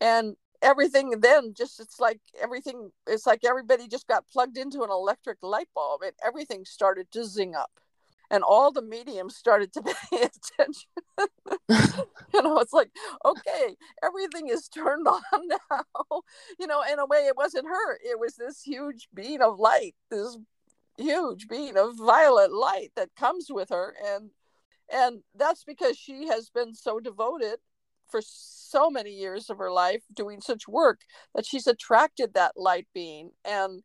[0.00, 4.90] And everything then just it's like everything it's like everybody just got plugged into an
[4.90, 7.70] electric light bulb and everything started to zing up
[8.30, 10.88] and all the mediums started to pay attention.
[12.32, 12.90] you know, it's like,
[13.24, 16.22] okay, everything is turned on now.
[16.58, 19.94] you know, in a way, it wasn't her, it was this huge beam of light,
[20.10, 20.36] this
[20.96, 23.94] huge beam of violet light that comes with her.
[24.04, 24.30] And
[24.92, 27.56] and that's because she has been so devoted
[28.10, 31.02] for so many years of her life doing such work
[31.34, 33.82] that she's attracted that light being and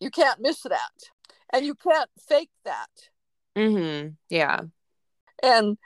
[0.00, 1.10] you can't miss that
[1.52, 2.90] and you can't fake that
[3.56, 4.10] Mm-hmm.
[4.30, 4.60] Yeah.
[5.42, 5.78] And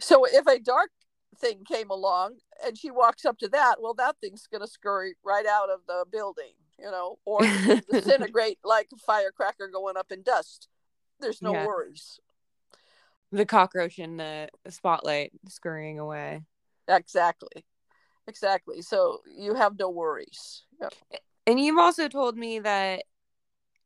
[0.00, 0.90] so if a dark
[1.38, 5.14] thing came along and she walks up to that, well, that thing's going to scurry
[5.24, 7.40] right out of the building, you know, or
[7.90, 10.68] disintegrate like a firecracker going up in dust.
[11.20, 11.66] There's no yeah.
[11.66, 12.20] worries.
[13.32, 16.42] The cockroach in the spotlight scurrying away.
[16.88, 17.64] Exactly.
[18.28, 18.82] Exactly.
[18.82, 20.64] So you have no worries.
[20.80, 20.94] Yep.
[21.46, 23.04] And you've also told me that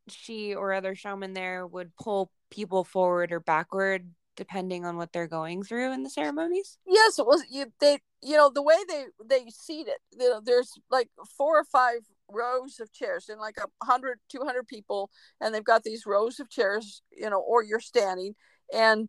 [0.08, 5.26] she or other shaman there would pull people forward or backward depending on what they're
[5.26, 9.44] going through in the ceremonies yes was you they you know the way they they
[9.50, 13.66] seat it you know, there's like four or five rows of chairs and like a
[13.84, 18.34] 100 200 people and they've got these rows of chairs you know or you're standing
[18.72, 19.08] and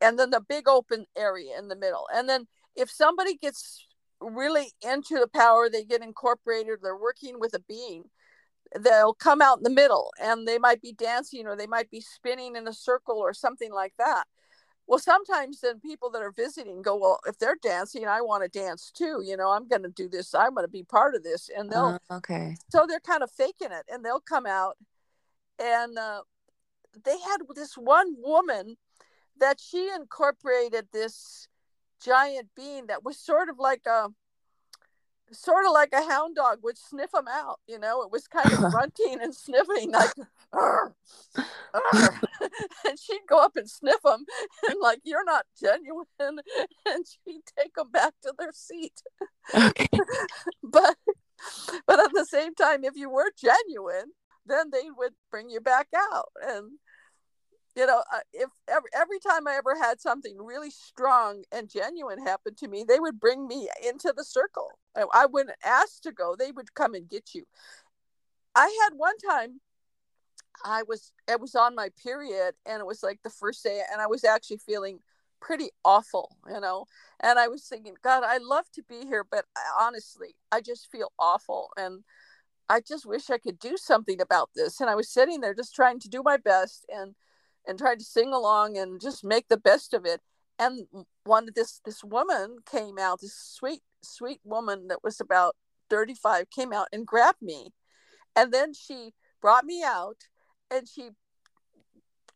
[0.00, 2.46] and then the big open area in the middle and then
[2.76, 3.86] if somebody gets
[4.20, 8.04] really into the power they get incorporated they're working with a being
[8.80, 12.00] they'll come out in the middle and they might be dancing or they might be
[12.00, 14.24] spinning in a circle or something like that.
[14.86, 18.48] Well sometimes then people that are visiting go well if they're dancing i want to
[18.48, 21.22] dance too you know i'm going to do this i'm going to be part of
[21.22, 22.56] this and they'll uh, okay.
[22.70, 24.78] So they're kind of faking it and they'll come out
[25.58, 26.22] and uh,
[27.04, 28.78] they had this one woman
[29.38, 31.48] that she incorporated this
[32.02, 34.08] giant being that was sort of like a
[35.32, 37.60] sort of like a hound dog would sniff them out.
[37.66, 40.12] You know, it was kind of grunting and sniffing, like,
[40.52, 40.94] Arr,
[41.74, 42.20] Arr.
[42.86, 44.24] and she'd go up and sniff them,
[44.68, 46.06] and like, you're not genuine,
[46.86, 49.02] and she'd take them back to their seat.
[49.54, 49.88] Okay.
[50.62, 50.96] but,
[51.86, 54.12] but at the same time, if you were genuine,
[54.46, 56.72] then they would bring you back out, and
[57.78, 62.18] you know uh, if every, every time i ever had something really strong and genuine
[62.18, 64.78] happen to me they would bring me into the circle.
[64.96, 67.44] I, wouldn't ask to go they would come and get you.
[68.54, 69.60] I had one time
[70.64, 74.02] i was it was on my period and it was like the first day and
[74.02, 74.98] i was actually feeling
[75.40, 76.86] pretty awful you know?
[77.20, 80.90] And i was thinking god i love to be here but I, honestly i just
[80.90, 82.02] feel awful and
[82.68, 84.80] i just wish i could do something about this.
[84.80, 87.14] And i was sitting there just trying to do my best and
[87.66, 90.20] and tried to sing along and just make the best of it.
[90.58, 90.86] And
[91.24, 95.56] one this this woman came out, this sweet sweet woman that was about
[95.90, 97.72] 35 came out and grabbed me.
[98.34, 100.16] And then she brought me out
[100.70, 101.10] and she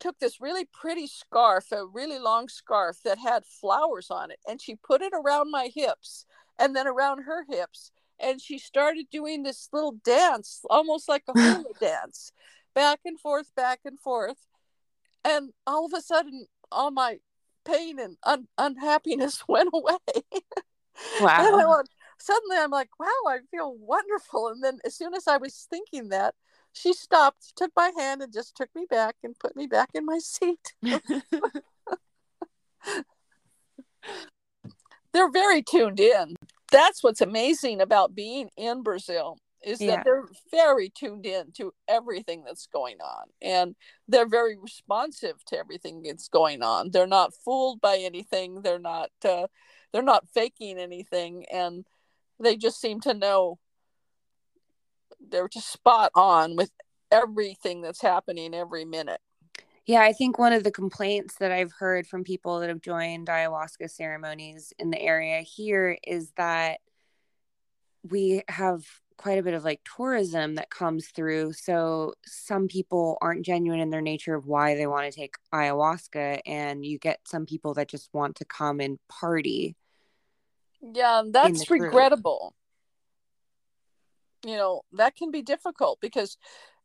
[0.03, 4.61] took this really pretty scarf, a really long scarf that had flowers on it, and
[4.61, 6.27] she put it around my hips
[6.59, 7.93] and then around her hips.
[8.19, 12.33] And she started doing this little dance, almost like a hula dance,
[12.75, 14.49] back and forth, back and forth
[15.25, 17.19] and all of a sudden all my
[17.65, 19.97] pain and un- unhappiness went away.
[21.21, 21.59] Wow.
[21.59, 24.49] and went, suddenly i'm like wow i feel wonderful.
[24.49, 26.35] And then as soon as i was thinking that
[26.73, 30.07] she stopped took my hand and just took me back and put me back in
[30.07, 30.73] my seat.
[35.13, 36.37] They're very tuned in.
[36.71, 39.97] That's what's amazing about being in brazil is yeah.
[39.97, 43.75] that they're very tuned in to everything that's going on and
[44.09, 46.91] they're very responsive to everything that's going on.
[46.91, 48.63] They're not fooled by anything.
[48.63, 49.47] They're not uh,
[49.93, 51.85] they're not faking anything and
[52.41, 53.59] they just seem to know
[55.31, 56.71] they're just spot on with
[57.11, 59.21] everything that's happening every minute.
[59.85, 63.27] Yeah, I think one of the complaints that I've heard from people that have joined
[63.27, 66.79] ayahuasca ceremonies in the area here is that
[68.09, 68.85] we have
[69.17, 71.53] quite a bit of like tourism that comes through.
[71.53, 76.41] So some people aren't genuine in their nature of why they want to take ayahuasca,
[76.47, 79.77] and you get some people that just want to come and party.
[80.83, 82.55] Yeah, that's regrettable.
[84.45, 86.37] You know, that can be difficult because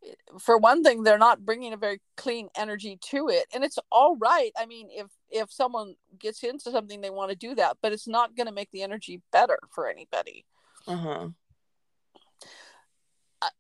[0.06, 3.80] eh, for one thing they're not bringing a very clean energy to it and it's
[3.92, 7.78] all right i mean if if someone gets into something they want to do that
[7.82, 10.46] but it's not going to make the energy better for anybody
[10.88, 11.28] uh-huh uh,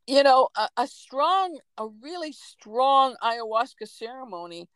[0.05, 4.67] you know, a, a strong, a really strong ayahuasca ceremony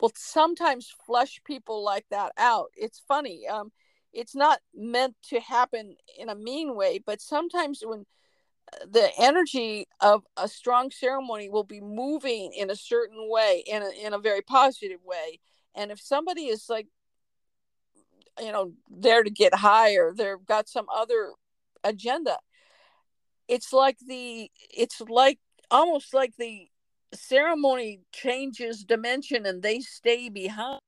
[0.00, 2.70] will sometimes flush people like that out.
[2.76, 3.46] It's funny.
[3.48, 3.72] Um,
[4.12, 8.06] it's not meant to happen in a mean way, but sometimes when
[8.72, 13.82] uh, the energy of a strong ceremony will be moving in a certain way, in
[13.82, 15.40] a, in a very positive way.
[15.74, 16.86] And if somebody is like,
[18.40, 21.32] you know, there to get higher, they've got some other
[21.84, 22.38] agenda,
[23.48, 25.38] it's like the it's like
[25.70, 26.68] almost like the
[27.14, 30.80] ceremony changes dimension and they stay behind.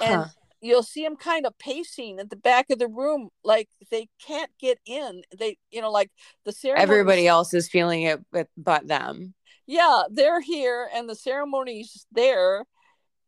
[0.00, 0.28] And huh.
[0.60, 4.50] you'll see them kind of pacing at the back of the room like they can't
[4.60, 5.22] get in.
[5.36, 6.10] They you know like
[6.44, 8.20] the ceremony everybody else is feeling it
[8.56, 9.34] but them.
[9.66, 12.64] Yeah they're here and the ceremony's there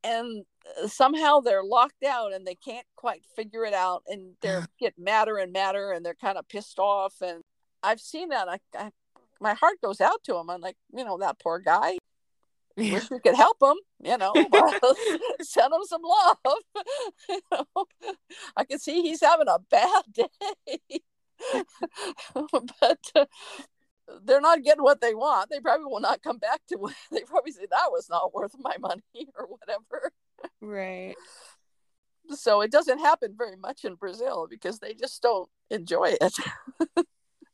[0.03, 0.45] and
[0.83, 4.95] uh, somehow they're locked out and they can't quite figure it out and they're get
[4.99, 7.40] madder and madder and they're kind of pissed off and
[7.83, 8.49] I've seen that.
[8.49, 8.91] I, I
[9.41, 10.51] my heart goes out to him.
[10.51, 11.97] I'm like, you know, that poor guy.
[12.77, 12.95] Yeah.
[12.95, 14.33] Wish we could help him, you know,
[15.41, 16.39] send him some love.
[17.29, 17.87] you know,
[18.57, 21.01] I can see he's having a bad day.
[22.81, 23.25] but uh,
[24.25, 25.51] they're not getting what they want.
[25.51, 26.95] They probably will not come back to it.
[27.11, 29.03] They probably say that was not worth my money
[29.39, 30.13] or whatever.
[30.61, 31.17] Right.
[32.31, 36.35] So it doesn't happen very much in Brazil because they just don't enjoy it.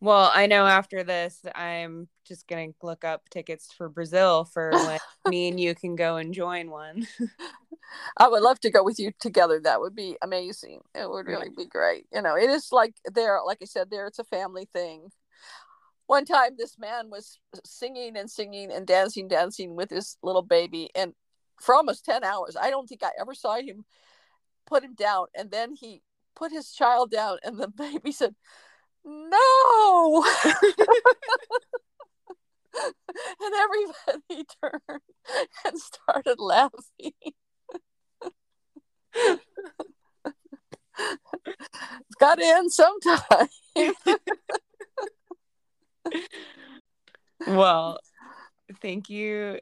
[0.01, 4.71] Well, I know after this, I'm just going to look up tickets for Brazil for
[4.73, 7.07] when me and you can go and join one.
[8.17, 9.61] I would love to go with you together.
[9.61, 10.81] That would be amazing.
[10.95, 12.07] It would really be great.
[12.13, 15.09] You know, it is like there, like I said, there, it's a family thing.
[16.07, 20.91] One time, this man was singing and singing and dancing, dancing with his little baby,
[20.95, 21.15] and
[21.61, 22.57] for almost 10 hours.
[22.61, 23.85] I don't think I ever saw him
[24.67, 25.27] put him down.
[25.35, 26.03] And then he
[26.35, 28.35] put his child down, and the baby said,
[29.07, 30.25] no!
[33.41, 35.01] And everybody turned
[35.65, 37.13] and started laughing.
[39.15, 39.41] It's
[42.19, 43.49] got to end sometime.
[47.47, 47.99] Well
[48.81, 49.61] thank you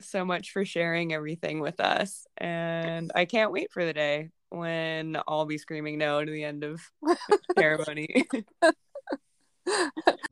[0.00, 5.16] so much for sharing everything with us and i can't wait for the day when
[5.26, 6.82] I'll be screaming no to the end of
[7.58, 8.26] ceremony.